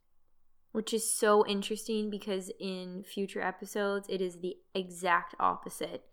Which 0.72 0.94
is 0.94 1.14
so 1.14 1.46
interesting 1.46 2.10
because 2.10 2.50
in 2.60 3.04
future 3.04 3.42
episodes, 3.42 4.08
it 4.10 4.22
is 4.22 4.40
the 4.40 4.56
exact 4.74 5.36
opposite. 5.40 6.06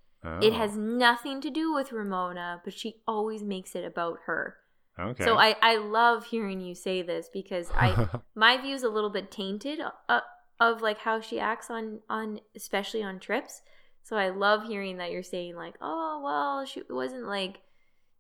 It 0.42 0.52
Oh, 0.52 0.56
has 0.56 0.76
nothing 0.76 1.40
to 1.42 1.50
do 1.50 1.72
with 1.72 1.92
Ramona, 1.92 2.60
but 2.64 2.72
she 2.74 3.02
always 3.06 3.44
makes 3.44 3.76
it 3.76 3.84
about 3.84 4.18
her. 4.26 4.56
okay. 4.98 5.24
So 5.24 5.38
I, 5.38 5.54
I 5.62 5.76
love 5.76 6.26
hearing 6.26 6.60
you 6.60 6.74
say 6.74 7.02
this 7.02 7.28
because 7.32 7.70
I 7.72 8.08
my 8.34 8.60
view 8.60 8.74
is 8.74 8.82
a 8.82 8.88
little 8.88 9.10
bit 9.10 9.30
tainted 9.30 9.78
uh, 10.08 10.20
of 10.58 10.82
like 10.82 10.98
how 10.98 11.20
she 11.20 11.38
acts 11.38 11.70
on 11.70 12.00
on 12.10 12.40
especially 12.56 13.02
on 13.04 13.20
trips. 13.20 13.62
So 14.02 14.16
I 14.16 14.30
love 14.30 14.64
hearing 14.64 14.96
that 14.96 15.12
you're 15.12 15.22
saying 15.22 15.54
like, 15.54 15.74
oh 15.80 16.20
well, 16.24 16.64
she 16.66 16.82
wasn't 16.90 17.26
like, 17.28 17.60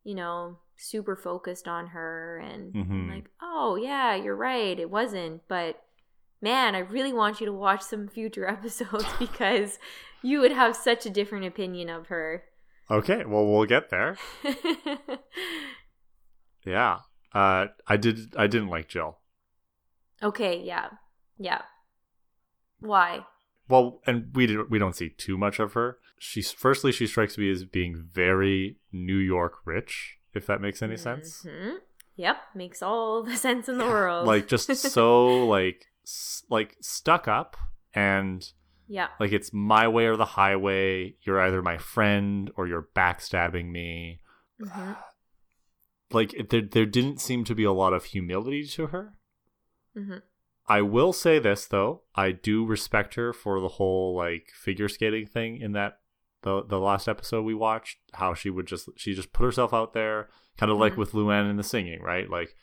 you 0.04 0.14
know, 0.14 0.58
super 0.78 1.16
focused 1.16 1.68
on 1.68 1.88
her, 1.88 2.38
and 2.38 2.74
I'm 2.74 2.84
Mhm. 2.84 3.10
like, 3.14 3.30
oh 3.42 3.76
yeah, 3.76 4.14
you're 4.14 4.36
right, 4.36 4.78
it 4.78 4.88
wasn't. 4.90 5.42
But 5.48 5.82
man, 6.40 6.74
I 6.74 6.78
really 6.80 7.12
want 7.12 7.40
you 7.40 7.46
to 7.46 7.52
watch 7.52 7.82
some 7.82 8.08
future 8.08 8.46
episodes 8.56 9.04
because 9.18 9.78
you 10.22 10.40
would 10.40 10.52
have 10.52 10.74
such 10.76 11.04
a 11.06 11.10
different 11.10 11.44
opinion 11.46 11.88
of 11.90 12.06
her. 12.08 12.44
okay, 12.90 13.24
well 13.26 13.44
we'll 13.46 13.66
get 13.66 13.90
there. 13.90 14.16
Yeah. 16.66 16.98
Uh 17.32 17.66
I 17.86 17.96
did 17.96 18.34
I 18.36 18.46
didn't 18.46 18.68
like 18.68 18.88
Jill. 18.88 19.18
okay, 20.22 20.60
yeah, 20.62 20.88
yeah. 21.38 21.62
Why? 22.80 23.26
Well, 23.68 24.00
and 24.06 24.30
we 24.34 24.46
did, 24.46 24.70
we 24.70 24.78
don't 24.78 24.96
see 24.96 25.10
too 25.10 25.36
much 25.36 25.58
of 25.58 25.74
her. 25.74 25.98
She's 26.18 26.50
firstly 26.50 26.90
she 26.92 27.06
strikes 27.06 27.36
me 27.36 27.50
as 27.50 27.64
being 27.64 28.08
very 28.12 28.76
New 28.92 29.16
York 29.18 29.54
rich, 29.64 30.16
if 30.38 30.46
that 30.46 30.60
makes 30.62 30.80
any 30.82 30.96
sense. 30.96 31.42
Mhm. 31.46 31.76
Yep, 32.16 32.36
makes 32.54 32.82
all 32.82 33.22
the 33.22 33.36
sense 33.46 33.68
in 33.68 33.76
the 33.78 33.84
world. 33.86 34.26
Like 34.26 34.48
just 34.48 34.74
so 34.74 35.46
like 35.56 35.86
s- 36.06 36.42
like 36.48 36.76
stuck 36.80 37.28
up 37.28 37.56
and 37.94 38.44
yeah, 38.88 39.08
like 39.20 39.32
it's 39.32 39.52
my 39.52 39.86
way 39.86 40.06
or 40.06 40.16
the 40.16 40.24
highway. 40.24 41.14
You're 41.22 41.40
either 41.40 41.60
my 41.62 41.76
friend 41.78 42.50
or 42.56 42.66
you're 42.66 42.88
backstabbing 42.96 43.70
me. 43.70 44.20
Mhm. 44.60 44.96
Like 46.10 46.32
it- 46.34 46.48
there 46.50 46.62
there 46.62 46.86
didn't 46.86 47.20
seem 47.20 47.44
to 47.44 47.54
be 47.54 47.64
a 47.64 47.72
lot 47.72 47.92
of 47.92 48.04
humility 48.06 48.66
to 48.68 48.86
her. 48.88 49.14
Mhm. 49.96 50.22
I 50.66 50.80
will 50.82 51.12
say 51.12 51.38
this 51.38 51.66
though, 51.66 52.02
I 52.14 52.32
do 52.32 52.64
respect 52.64 53.14
her 53.16 53.32
for 53.34 53.60
the 53.60 53.68
whole 53.68 54.16
like 54.16 54.48
figure 54.54 54.88
skating 54.88 55.26
thing 55.26 55.60
in 55.60 55.72
that 55.72 55.97
the 56.42 56.62
the 56.64 56.78
last 56.78 57.08
episode 57.08 57.42
we 57.42 57.54
watched, 57.54 57.98
how 58.14 58.34
she 58.34 58.50
would 58.50 58.66
just 58.66 58.88
she 58.96 59.14
just 59.14 59.32
put 59.32 59.44
herself 59.44 59.72
out 59.74 59.92
there, 59.92 60.28
kind 60.56 60.70
of 60.72 60.78
like 60.78 60.94
Mhm. 60.94 60.98
with 60.98 61.12
Luann 61.12 61.50
in 61.50 61.56
the 61.56 61.62
singing, 61.62 62.00
right? 62.02 62.28
Like, 62.30 62.54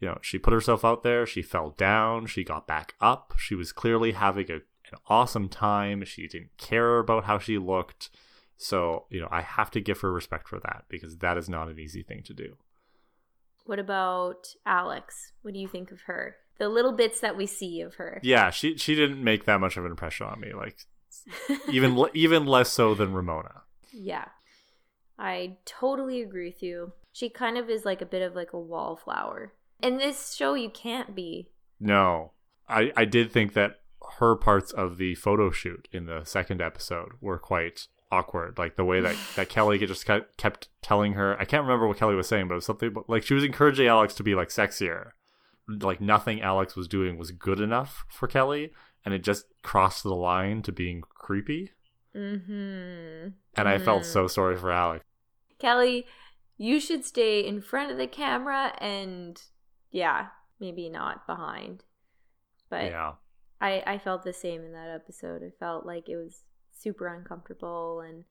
you 0.00 0.08
know, 0.08 0.18
she 0.22 0.38
put 0.38 0.52
herself 0.52 0.84
out 0.84 1.02
there, 1.02 1.24
she 1.26 1.40
fell 1.42 1.70
down, 1.70 2.26
she 2.26 2.44
got 2.44 2.66
back 2.66 2.94
up, 3.00 3.34
she 3.38 3.54
was 3.54 3.72
clearly 3.72 4.12
having 4.12 4.50
a, 4.50 4.54
an 4.56 4.98
awesome 5.08 5.48
time, 5.48 6.04
she 6.04 6.26
didn't 6.28 6.56
care 6.58 6.98
about 6.98 7.24
how 7.24 7.38
she 7.38 7.56
looked. 7.58 8.10
So, 8.56 9.06
you 9.10 9.20
know, 9.20 9.28
I 9.30 9.40
have 9.42 9.70
to 9.72 9.80
give 9.80 10.00
her 10.02 10.12
respect 10.12 10.46
for 10.48 10.60
that 10.60 10.84
because 10.88 11.18
that 11.18 11.36
is 11.38 11.48
not 11.48 11.68
an 11.68 11.78
easy 11.78 12.02
thing 12.02 12.22
to 12.24 12.34
do. 12.34 12.56
what 13.64 13.78
about 13.78 14.48
Alex? 14.66 15.32
What 15.42 15.54
do 15.54 15.60
you 15.60 15.68
think 15.68 15.90
of 15.90 16.02
her? 16.02 16.36
The 16.58 16.68
little 16.68 16.92
bits 16.92 17.20
that 17.20 17.36
we 17.36 17.46
see 17.46 17.80
of 17.80 17.94
her. 17.94 18.20
Yeah, 18.22 18.50
she 18.50 18.76
she 18.76 18.94
didn't 18.94 19.24
make 19.24 19.44
that 19.46 19.58
much 19.58 19.76
of 19.76 19.84
an 19.84 19.90
impression 19.90 20.26
on 20.26 20.38
me. 20.38 20.52
Like 20.52 20.76
even 21.70 22.06
even 22.14 22.46
less 22.46 22.70
so 22.70 22.94
than 22.94 23.12
Ramona. 23.12 23.62
yeah, 23.92 24.26
I 25.18 25.56
totally 25.64 26.20
agree 26.22 26.48
with 26.48 26.62
you. 26.62 26.92
She 27.12 27.28
kind 27.28 27.56
of 27.56 27.70
is 27.70 27.84
like 27.84 28.02
a 28.02 28.06
bit 28.06 28.22
of 28.22 28.34
like 28.34 28.52
a 28.52 28.58
wallflower. 28.58 29.52
In 29.82 29.98
this 29.98 30.34
show, 30.34 30.54
you 30.54 30.70
can't 30.70 31.14
be. 31.14 31.48
No, 31.78 32.32
I 32.68 32.92
I 32.96 33.04
did 33.04 33.32
think 33.32 33.52
that 33.54 33.80
her 34.18 34.36
parts 34.36 34.72
of 34.72 34.98
the 34.98 35.14
photo 35.14 35.50
shoot 35.50 35.88
in 35.92 36.06
the 36.06 36.24
second 36.24 36.60
episode 36.60 37.12
were 37.20 37.38
quite 37.38 37.88
awkward. 38.10 38.58
Like 38.58 38.76
the 38.76 38.84
way 38.84 39.00
that 39.00 39.16
that 39.36 39.48
Kelly 39.48 39.78
just 39.78 40.06
kept 40.06 40.36
kept 40.36 40.68
telling 40.82 41.14
her. 41.14 41.38
I 41.40 41.44
can't 41.44 41.64
remember 41.64 41.86
what 41.86 41.98
Kelly 41.98 42.14
was 42.14 42.28
saying, 42.28 42.48
but 42.48 42.54
it 42.54 42.56
was 42.56 42.66
something 42.66 42.92
but 42.92 43.08
like 43.08 43.22
she 43.22 43.34
was 43.34 43.44
encouraging 43.44 43.86
Alex 43.86 44.14
to 44.14 44.22
be 44.22 44.34
like 44.34 44.48
sexier. 44.48 45.10
Like 45.68 46.00
nothing 46.00 46.42
Alex 46.42 46.76
was 46.76 46.88
doing 46.88 47.16
was 47.16 47.30
good 47.30 47.60
enough 47.60 48.04
for 48.08 48.26
Kelly, 48.26 48.72
and 49.04 49.14
it 49.14 49.22
just 49.22 49.46
crossed 49.62 50.02
the 50.02 50.14
line 50.14 50.62
to 50.62 50.72
being 50.72 51.02
creepy. 51.02 51.70
Mm-hmm. 52.14 53.28
And 53.56 53.68
I 53.68 53.78
felt 53.78 54.04
so 54.04 54.26
sorry 54.26 54.56
for 54.56 54.70
Alex. 54.70 55.04
Kelly, 55.58 56.06
you 56.56 56.80
should 56.80 57.04
stay 57.04 57.40
in 57.40 57.60
front 57.60 57.90
of 57.90 57.98
the 57.98 58.06
camera 58.06 58.72
and 58.78 59.40
yeah, 59.90 60.26
maybe 60.60 60.88
not 60.88 61.26
behind. 61.26 61.84
But 62.70 62.84
Yeah. 62.84 63.12
I 63.60 63.82
I 63.86 63.98
felt 63.98 64.22
the 64.24 64.32
same 64.32 64.64
in 64.64 64.72
that 64.72 64.90
episode. 64.90 65.42
I 65.42 65.50
felt 65.58 65.86
like 65.86 66.08
it 66.08 66.16
was 66.16 66.42
super 66.72 67.06
uncomfortable 67.06 68.00
and 68.00 68.24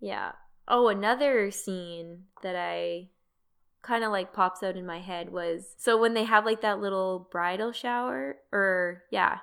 yeah. 0.00 0.32
Oh, 0.68 0.88
another 0.88 1.50
scene 1.50 2.24
that 2.42 2.56
I 2.56 3.08
kind 3.82 4.04
of 4.04 4.12
like 4.12 4.32
pops 4.32 4.62
out 4.62 4.76
in 4.76 4.86
my 4.86 5.00
head 5.00 5.32
was 5.32 5.74
so 5.76 5.98
when 5.98 6.14
they 6.14 6.24
have 6.24 6.44
like 6.44 6.60
that 6.62 6.80
little 6.80 7.28
bridal 7.30 7.72
shower 7.72 8.36
or 8.52 9.02
yeah. 9.10 9.38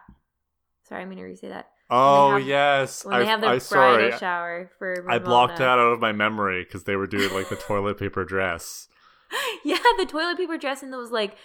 Sorry, 0.89 1.01
I'm 1.01 1.07
going 1.07 1.19
to 1.19 1.23
re-say 1.23 1.49
that. 1.49 1.69
Oh 1.91 2.37
have- 2.37 2.47
yes, 2.47 3.05
When 3.05 3.17
they 3.19 3.25
I, 3.25 3.29
have 3.29 3.41
their 3.41 3.49
I 3.49 3.59
bridal 3.59 3.61
sorry. 3.61 4.11
shower 4.19 4.71
for 4.77 5.09
I 5.09 5.17
blocked 5.17 5.57
that 5.57 5.79
out 5.79 5.79
of 5.79 5.99
my 5.99 6.11
memory 6.11 6.63
because 6.63 6.83
they 6.83 6.95
were 6.95 7.07
doing 7.07 7.33
like 7.33 7.49
the 7.49 7.55
toilet 7.55 7.97
paper 7.97 8.23
dress. 8.23 8.87
yeah, 9.65 9.77
the 9.97 10.05
toilet 10.05 10.37
paper 10.37 10.57
dress 10.57 10.83
and 10.83 10.93
those 10.93 11.11
like 11.11 11.35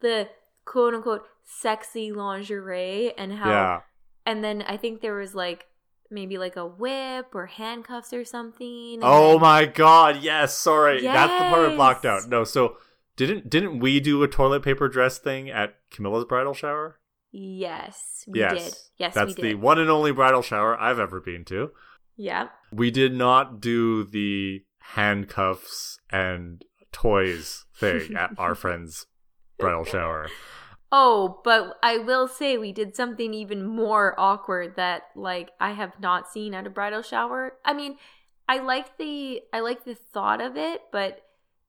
the 0.00 0.28
quote 0.64 0.94
unquote 0.94 1.24
sexy 1.44 2.12
lingerie 2.12 3.12
and 3.18 3.32
how 3.34 3.50
yeah. 3.50 3.80
and 4.24 4.42
then 4.42 4.62
I 4.62 4.76
think 4.78 5.00
there 5.02 5.16
was 5.16 5.34
like 5.34 5.66
maybe 6.10 6.38
like 6.38 6.56
a 6.56 6.66
whip 6.66 7.34
or 7.34 7.46
handcuffs 7.46 8.12
or 8.14 8.24
something. 8.24 9.00
Oh 9.02 9.32
then- 9.32 9.40
my 9.40 9.66
god, 9.66 10.22
yes, 10.22 10.56
sorry. 10.56 11.02
That's 11.02 11.32
the 11.32 11.48
part 11.50 11.70
I 11.70 11.74
blocked 11.74 12.06
out. 12.06 12.26
No, 12.26 12.44
so 12.44 12.76
didn't 13.16 13.50
didn't 13.50 13.80
we 13.80 14.00
do 14.00 14.22
a 14.22 14.28
toilet 14.28 14.62
paper 14.62 14.88
dress 14.88 15.18
thing 15.18 15.50
at 15.50 15.74
Camilla's 15.90 16.24
bridal 16.24 16.54
shower? 16.54 16.99
Yes, 17.32 18.24
we 18.26 18.40
yes. 18.40 18.52
did. 18.52 18.74
Yes, 18.98 19.14
That's 19.14 19.34
the 19.34 19.54
one 19.54 19.78
and 19.78 19.90
only 19.90 20.12
bridal 20.12 20.42
shower 20.42 20.78
I've 20.78 20.98
ever 20.98 21.20
been 21.20 21.44
to. 21.46 21.70
yeah. 22.16 22.48
We 22.72 22.90
did 22.90 23.14
not 23.14 23.60
do 23.60 24.04
the 24.04 24.64
handcuffs 24.94 25.98
and 26.10 26.64
toys 26.92 27.64
thing 27.76 28.14
at 28.16 28.30
our 28.38 28.54
friend's 28.54 29.06
bridal 29.58 29.84
shower. 29.84 30.28
Oh, 30.92 31.40
but 31.44 31.76
I 31.82 31.98
will 31.98 32.26
say 32.26 32.58
we 32.58 32.72
did 32.72 32.96
something 32.96 33.32
even 33.32 33.64
more 33.64 34.18
awkward 34.18 34.74
that 34.76 35.04
like 35.14 35.52
I 35.60 35.72
have 35.72 36.00
not 36.00 36.28
seen 36.28 36.52
at 36.52 36.66
a 36.66 36.70
bridal 36.70 37.02
shower. 37.02 37.54
I 37.64 37.74
mean, 37.74 37.96
I 38.48 38.58
like 38.58 38.98
the 38.98 39.42
I 39.52 39.60
like 39.60 39.84
the 39.84 39.94
thought 39.94 40.40
of 40.40 40.56
it, 40.56 40.82
but 40.90 41.20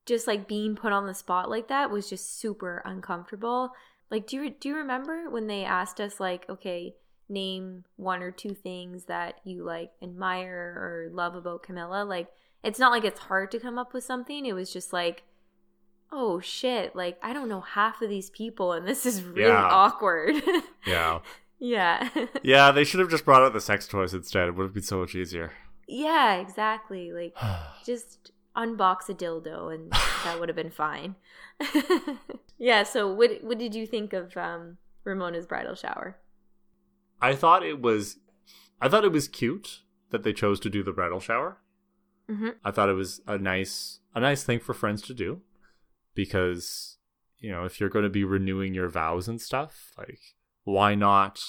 just 0.08 0.26
like 0.26 0.48
being 0.48 0.76
put 0.76 0.92
on 0.92 1.06
the 1.06 1.14
spot 1.14 1.50
like 1.50 1.68
that 1.68 1.92
was 1.92 2.10
just 2.10 2.40
super 2.40 2.82
uncomfortable. 2.84 3.74
Like 4.12 4.28
do 4.28 4.36
you 4.38 4.50
do 4.52 4.70
you 4.70 4.76
remember 4.76 5.30
when 5.30 5.48
they 5.48 5.64
asked 5.64 6.00
us 6.00 6.20
like, 6.20 6.46
okay, 6.50 6.94
name 7.30 7.86
one 7.96 8.22
or 8.22 8.30
two 8.30 8.54
things 8.54 9.06
that 9.06 9.40
you 9.46 9.64
like 9.64 9.92
admire 10.04 10.76
or 10.78 11.10
love 11.14 11.34
about 11.36 11.64
Camilla? 11.64 12.04
Like 12.04 12.28
it's 12.64 12.78
not 12.78 12.92
like 12.92 13.06
it's 13.06 13.22
hard 13.22 13.50
to 13.52 13.60
come 13.60 13.80
up 13.80 13.94
with 13.94 14.04
something. 14.04 14.46
It 14.46 14.54
was 14.54 14.72
just 14.72 14.92
like 14.94 15.24
oh 16.14 16.42
shit, 16.42 16.94
like 16.94 17.18
I 17.24 17.32
don't 17.32 17.48
know 17.48 17.62
half 17.62 18.02
of 18.02 18.10
these 18.10 18.30
people 18.30 18.74
and 18.74 18.86
this 18.86 19.06
is 19.06 19.24
really 19.24 19.50
Yeah. 19.50 19.68
awkward. 19.72 20.36
Yeah. 20.86 21.20
yeah. 21.58 22.10
Yeah, 22.44 22.72
they 22.72 22.84
should 22.84 23.00
have 23.00 23.10
just 23.10 23.24
brought 23.24 23.44
out 23.44 23.54
the 23.54 23.62
sex 23.62 23.88
toys 23.88 24.14
instead. 24.14 24.48
It 24.50 24.56
would 24.56 24.64
have 24.64 24.74
been 24.74 24.84
so 24.84 24.98
much 25.00 25.16
easier. 25.16 25.54
yeah, 25.88 26.36
exactly. 26.36 27.12
Like 27.14 27.38
just 27.86 28.32
unbox 28.56 29.10
a 29.10 29.14
dildo 29.14 29.74
and 29.74 29.92
that 30.24 30.40
would 30.40 30.50
have 30.50 30.56
been 30.56 30.72
fine. 30.72 31.16
yeah, 32.58 32.84
so 32.84 33.12
what 33.12 33.44
what 33.44 33.58
did 33.58 33.76
you 33.76 33.86
think 33.86 34.14
of 34.14 34.36
um 34.38 34.78
Ramona's 35.04 35.46
bridal 35.46 35.76
shower? 35.76 36.18
I 37.22 37.36
thought 37.36 37.64
it 37.64 37.82
was 37.82 38.18
I 38.82 38.90
thought 38.90 39.06
it 39.06 39.12
was 39.12 39.28
cute 39.28 39.82
that 40.10 40.24
they 40.24 40.34
chose 40.34 40.60
to 40.62 40.70
do 40.70 40.84
the 40.84 40.92
bridal 40.92 41.20
shower. 41.20 41.58
Mhm. 42.30 42.56
I 42.64 42.72
thought 42.72 42.90
it 42.90 42.94
was 42.94 43.22
a 43.28 43.38
nice 43.38 44.00
a 44.14 44.20
nice 44.20 44.44
thing 44.44 44.60
for 44.60 44.74
friends 44.74 45.02
to 45.04 45.14
do 45.14 45.42
because 46.16 46.98
you 47.40 47.52
know, 47.52 47.66
if 47.66 47.80
you're 47.80 47.90
going 47.90 48.04
to 48.04 48.10
be 48.10 48.24
renewing 48.24 48.76
your 48.76 48.88
vows 48.88 49.28
and 49.28 49.42
stuff, 49.42 49.94
like 49.98 50.20
why 50.64 50.94
not 50.94 51.42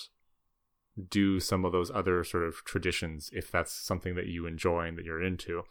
do 1.08 1.38
some 1.40 1.64
of 1.64 1.72
those 1.72 1.90
other 1.90 2.24
sort 2.24 2.44
of 2.44 2.64
traditions 2.64 3.30
if 3.32 3.50
that's 3.50 3.72
something 3.72 4.14
that 4.14 4.26
you 4.26 4.46
enjoy 4.46 4.86
and 4.86 4.96
that 4.98 5.04
you're 5.04 5.22
into. 5.22 5.62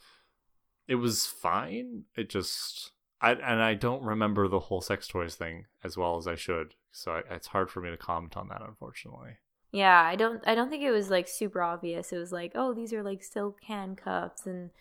It 0.92 0.96
was 0.96 1.26
fine. 1.26 2.04
It 2.18 2.30
just 2.30 2.92
I 3.22 3.32
and 3.32 3.64
I 3.64 3.76
don't 3.76 4.04
remember 4.04 4.50
the 4.50 4.60
whole 4.60 4.82
sex 4.82 5.08
toys 5.08 5.36
thing 5.36 5.68
as 5.86 5.96
well 5.96 6.18
as 6.18 6.28
I 6.28 6.36
should. 6.36 6.76
So 6.92 7.14
I, 7.14 7.22
it's 7.34 7.48
hard 7.48 7.72
for 7.72 7.80
me 7.80 7.92
to 7.92 7.96
comment 7.96 8.36
on 8.36 8.50
that 8.50 8.62
unfortunately. 8.62 9.38
Yeah, 9.72 10.02
I 10.02 10.18
don't 10.18 10.44
I 10.46 10.54
don't 10.54 10.70
think 10.70 10.84
it 10.84 10.92
was 10.92 11.10
like 11.10 11.30
super 11.30 11.62
obvious. 11.62 12.12
It 12.12 12.18
was 12.18 12.34
like, 12.34 12.52
oh, 12.56 12.74
these 12.74 12.92
are 12.92 13.04
like 13.04 13.24
silk 13.24 13.60
handcuffs 13.70 14.46
and 14.46 14.72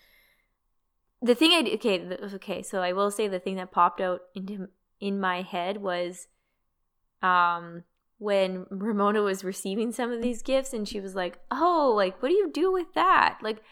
the 1.21 1.33
thing 1.33 1.51
I 1.51 1.59
okay, 1.75 1.99
th- 1.99 2.33
okay, 2.33 2.61
so 2.61 2.81
I 2.81 2.91
will 2.91 3.09
say 3.09 3.29
the 3.29 3.39
thing 3.39 3.55
that 3.55 3.71
popped 3.71 4.01
out 4.01 4.23
into 4.35 4.67
in 4.99 5.17
my 5.17 5.43
head 5.43 5.77
was 5.77 6.27
um 7.21 7.85
when 8.17 8.65
Ramona 8.69 9.21
was 9.21 9.45
receiving 9.45 9.93
some 9.93 10.11
of 10.11 10.21
these 10.21 10.41
gifts 10.41 10.73
and 10.73 10.85
she 10.85 10.99
was 10.99 11.15
like, 11.15 11.39
"Oh, 11.49 11.93
like 11.95 12.21
what 12.21 12.27
do 12.27 12.35
you 12.35 12.51
do 12.51 12.69
with 12.69 12.93
that?" 12.95 13.37
Like 13.41 13.63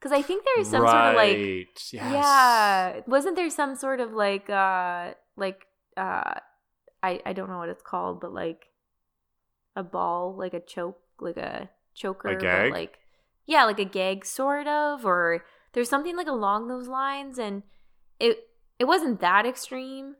cuz 0.00 0.12
I 0.12 0.22
think 0.22 0.44
there 0.44 0.60
is 0.60 0.68
some 0.70 0.86
sort 0.86 1.04
of 1.10 1.14
like 1.16 1.36
Right, 1.36 1.92
yes. 1.92 2.12
yeah, 2.12 3.00
wasn't 3.06 3.36
there 3.36 3.50
some 3.50 3.74
sort 3.76 4.00
of 4.00 4.12
like 4.12 4.48
uh 4.50 5.14
like 5.36 5.66
uh 5.96 6.34
I 7.02 7.20
I 7.24 7.32
don't 7.32 7.48
know 7.48 7.58
what 7.58 7.68
it's 7.68 7.82
called, 7.82 8.20
but 8.20 8.32
like 8.32 8.66
a 9.76 9.82
ball, 9.82 10.34
like 10.36 10.54
a 10.54 10.60
choke, 10.60 11.00
like 11.20 11.36
a 11.36 11.70
choker, 11.94 12.36
gag? 12.36 12.72
like 12.72 12.98
yeah, 13.46 13.64
like 13.64 13.78
a 13.78 13.84
gag 13.84 14.26
sort 14.26 14.66
of, 14.66 15.06
or 15.06 15.44
there's 15.72 15.88
something 15.88 16.16
like 16.16 16.26
along 16.26 16.68
those 16.68 16.88
lines, 16.88 17.38
and 17.38 17.62
it 18.20 18.48
it 18.78 18.84
wasn't 18.84 19.20
that 19.20 19.46
extreme, 19.46 20.16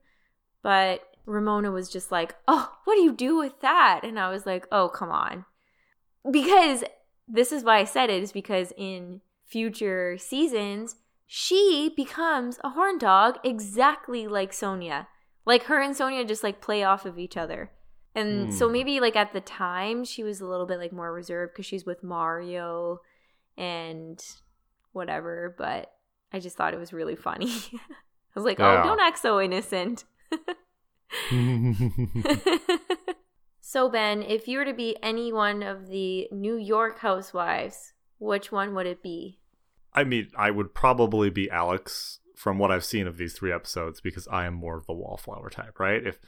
but 0.62 1.02
Ramona 1.26 1.70
was 1.70 1.90
just 1.90 2.10
like, 2.10 2.34
"Oh, 2.46 2.72
what 2.84 2.94
do 2.94 3.02
you 3.02 3.12
do 3.12 3.36
with 3.36 3.60
that?" 3.60 4.00
And 4.02 4.18
I 4.18 4.30
was 4.30 4.46
like, 4.46 4.66
"Oh, 4.72 4.88
come 4.88 5.10
on," 5.10 5.44
because 6.30 6.84
this 7.26 7.52
is 7.52 7.62
why 7.64 7.78
I 7.78 7.84
said 7.84 8.08
it 8.08 8.22
is 8.22 8.32
because 8.32 8.72
in 8.76 9.20
future 9.48 10.16
seasons 10.18 10.96
she 11.30 11.92
becomes 11.94 12.58
a 12.64 12.70
horn 12.70 12.96
dog 12.96 13.36
exactly 13.44 14.26
like 14.26 14.50
Sonja. 14.52 15.06
Like 15.44 15.64
her 15.64 15.78
and 15.78 15.94
Sonja 15.94 16.26
just 16.26 16.42
like 16.42 16.62
play 16.62 16.84
off 16.84 17.04
of 17.04 17.18
each 17.18 17.36
other. 17.36 17.70
And 18.14 18.54
so 18.54 18.66
Hmm. 18.66 18.72
maybe 18.72 19.00
like 19.00 19.14
at 19.14 19.34
the 19.34 19.42
time 19.42 20.04
she 20.04 20.22
was 20.22 20.40
a 20.40 20.46
little 20.46 20.64
bit 20.64 20.78
like 20.78 20.90
more 20.92 21.12
reserved 21.12 21.52
because 21.52 21.66
she's 21.66 21.84
with 21.84 22.02
Mario 22.02 23.00
and 23.58 24.18
whatever, 24.92 25.54
but 25.58 25.92
I 26.32 26.38
just 26.40 26.56
thought 26.56 26.72
it 26.72 26.80
was 26.80 26.94
really 26.94 27.16
funny. 27.16 27.50
I 27.74 28.34
was 28.34 28.46
like, 28.46 28.58
Yeah. 28.58 28.80
oh, 28.82 28.86
don't 28.86 29.00
act 29.00 29.18
so 29.18 29.38
innocent. 29.38 30.04
so, 33.60 33.88
Ben, 33.90 34.22
if 34.22 34.48
you 34.48 34.58
were 34.58 34.64
to 34.64 34.72
be 34.74 34.96
any 35.02 35.32
one 35.32 35.62
of 35.62 35.88
the 35.88 36.28
New 36.32 36.56
York 36.56 36.98
housewives, 37.00 37.92
which 38.18 38.52
one 38.52 38.74
would 38.74 38.86
it 38.86 39.02
be? 39.02 39.38
I 39.92 40.04
mean, 40.04 40.30
I 40.36 40.50
would 40.50 40.74
probably 40.74 41.30
be 41.30 41.50
Alex 41.50 42.20
from 42.36 42.58
what 42.58 42.70
I've 42.70 42.84
seen 42.84 43.06
of 43.06 43.16
these 43.16 43.32
three 43.32 43.52
episodes 43.52 44.00
because 44.00 44.28
I 44.28 44.46
am 44.46 44.54
more 44.54 44.76
of 44.76 44.86
the 44.86 44.92
wallflower 44.92 45.50
type, 45.50 45.80
right? 45.80 46.06
If 46.06 46.18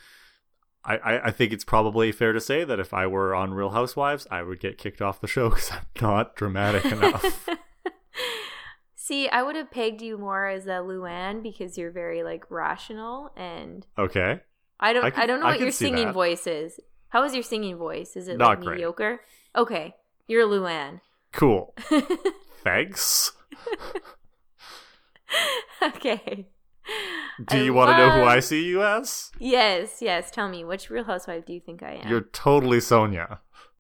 I, 0.84 0.96
I, 0.96 1.26
I 1.26 1.30
think 1.30 1.52
it's 1.52 1.64
probably 1.64 2.10
fair 2.10 2.32
to 2.32 2.40
say 2.40 2.64
that 2.64 2.80
if 2.80 2.92
I 2.94 3.06
were 3.06 3.34
on 3.34 3.52
Real 3.54 3.70
Housewives, 3.70 4.26
I 4.30 4.42
would 4.42 4.60
get 4.60 4.78
kicked 4.78 5.00
off 5.02 5.20
the 5.20 5.26
show 5.28 5.48
because 5.50 5.70
I'm 5.70 5.86
not 6.00 6.34
dramatic 6.36 6.84
enough. 6.86 7.48
See, 8.96 9.28
I 9.28 9.42
would 9.42 9.56
have 9.56 9.70
pegged 9.72 10.02
you 10.02 10.16
more 10.18 10.46
as 10.46 10.66
a 10.66 10.80
Luann 10.80 11.42
because 11.42 11.76
you're 11.76 11.90
very 11.90 12.22
like 12.22 12.48
rational 12.50 13.32
and 13.36 13.84
okay, 13.98 14.40
I 14.78 14.92
don't 14.92 15.04
I 15.18 15.22
I, 15.22 15.26
don't 15.26 15.40
know 15.40 15.46
I 15.46 15.50
what 15.52 15.60
your 15.60 15.72
singing 15.72 16.06
that. 16.06 16.14
voice 16.14 16.46
is. 16.46 16.78
How 17.08 17.24
is 17.24 17.34
your 17.34 17.42
singing 17.42 17.76
voice? 17.76 18.16
Is 18.16 18.28
it 18.28 18.36
Not 18.38 18.48
like 18.50 18.60
great. 18.60 18.74
mediocre? 18.74 19.20
Okay. 19.56 19.96
You're 20.28 20.46
Luann. 20.46 21.00
Cool. 21.32 21.74
Thanks. 22.64 23.32
okay. 25.82 26.48
Do 27.46 27.56
I 27.56 27.60
you 27.62 27.72
want 27.72 27.90
to 27.90 27.96
know 27.96 28.10
who 28.10 28.22
I 28.22 28.40
see 28.40 28.64
you 28.64 28.82
as? 28.82 29.30
Yes, 29.38 29.98
yes. 30.02 30.30
Tell 30.30 30.48
me, 30.48 30.64
which 30.64 30.90
real 30.90 31.04
housewife 31.04 31.46
do 31.46 31.52
you 31.52 31.60
think 31.60 31.82
I 31.82 32.00
am? 32.02 32.08
You're 32.08 32.22
totally 32.32 32.78
Sonja. 32.78 33.38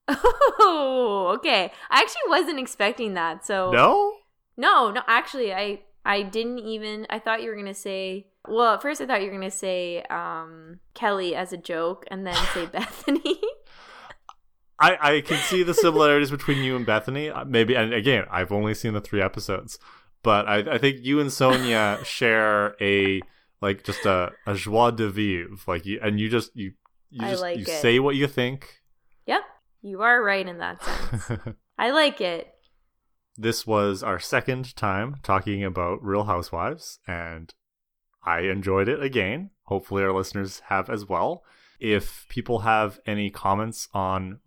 Oh, 0.08 1.32
okay. 1.36 1.72
I 1.90 2.00
actually 2.00 2.28
wasn't 2.28 2.58
expecting 2.58 3.14
that. 3.14 3.44
So 3.44 3.70
No? 3.70 4.14
No, 4.56 4.90
no, 4.90 5.02
actually 5.06 5.52
I 5.52 5.80
I 6.04 6.22
didn't 6.22 6.58
even 6.58 7.06
I 7.10 7.18
thought 7.18 7.42
you 7.42 7.50
were 7.50 7.56
gonna 7.56 7.74
say 7.74 8.28
well, 8.48 8.74
at 8.74 8.82
first 8.82 9.00
I 9.00 9.06
thought 9.06 9.20
you 9.20 9.26
were 9.28 9.36
gonna 9.36 9.50
say 9.50 10.02
um 10.04 10.80
Kelly 10.94 11.34
as 11.34 11.52
a 11.52 11.56
joke 11.56 12.04
and 12.10 12.26
then 12.26 12.34
say 12.54 12.66
Bethenny. 12.72 13.36
I, 14.80 15.16
I 15.16 15.20
can 15.20 15.36
see 15.38 15.62
the 15.62 15.74
similarities 15.74 16.30
between 16.30 16.62
you 16.64 16.74
and 16.76 16.86
Bethenny. 16.86 17.34
Uh, 17.34 17.44
Maybe, 17.44 17.74
and 17.74 17.92
again, 17.92 18.24
I've 18.30 18.50
only 18.52 18.74
seen 18.74 18.94
the 18.94 19.00
three 19.00 19.20
episodes, 19.20 19.78
but 20.22 20.48
I, 20.48 20.74
I 20.74 20.78
think 20.78 20.98
you 21.02 21.20
and 21.20 21.30
Sonja 21.30 22.04
share 22.04 22.74
a 22.80 23.20
like 23.60 23.84
just 23.84 24.06
a, 24.06 24.32
a 24.46 24.54
joie 24.54 24.90
de 24.90 25.08
vivre. 25.10 25.56
Like 25.66 25.84
you, 25.84 26.00
and 26.02 26.18
you 26.18 26.28
just 26.30 26.54
you 26.56 26.72
you 27.10 27.20
just 27.28 27.42
like 27.42 27.58
you 27.58 27.64
it. 27.64 27.80
say 27.80 27.98
what 27.98 28.16
you 28.16 28.26
think. 28.26 28.80
yep. 29.26 29.42
You 29.82 30.02
are 30.02 30.22
right 30.22 30.46
in 30.46 30.58
that 30.58 30.82
sense. 30.82 31.24
I 31.78 31.90
like 31.90 32.20
it. 32.20 32.52
this 33.36 33.66
was 33.66 34.02
our 34.02 34.18
second 34.18 34.76
time 34.76 35.16
talking 35.22 35.64
about 35.64 36.04
Real 36.04 36.24
Housewives, 36.24 36.98
and 37.06 37.52
I 38.24 38.40
enjoyed 38.40 38.88
it 38.88 39.02
again. 39.02 39.50
Hopefully, 39.64 40.02
our 40.02 40.12
listeners 40.12 40.60
have 40.66 40.90
as 40.90 41.06
well. 41.08 41.42
If 41.78 42.26
people 42.28 42.58
have 42.60 43.00
any 43.06 43.30
comments 43.30 43.88
on 43.94 44.40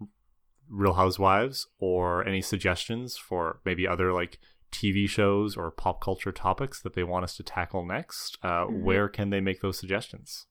Real 0.73 0.93
Housewives 0.93 1.67
or 1.79 2.27
any 2.27 2.41
suggestions 2.41 3.15
for 3.17 3.62
maybe 3.63 3.88
other 3.88 4.12
like 4.12 4.39
TV 4.71 5.07
shows 5.07 5.55
or 5.55 5.69
pop 5.69 6.01
culture 6.01 6.31
topics 6.31 6.81
that 6.81 6.95
they 6.95 7.03
want 7.03 7.23
us 7.23 7.38
to 7.38 7.43
tackle 7.43 7.86
next, 7.86 8.39
uh, 8.41 8.65
Mhm. 8.65 8.81
where 8.81 9.07
can 9.07 9.29
they 9.29 9.39
make 9.39 9.62
those 9.62 9.77
suggestions? 9.77 10.47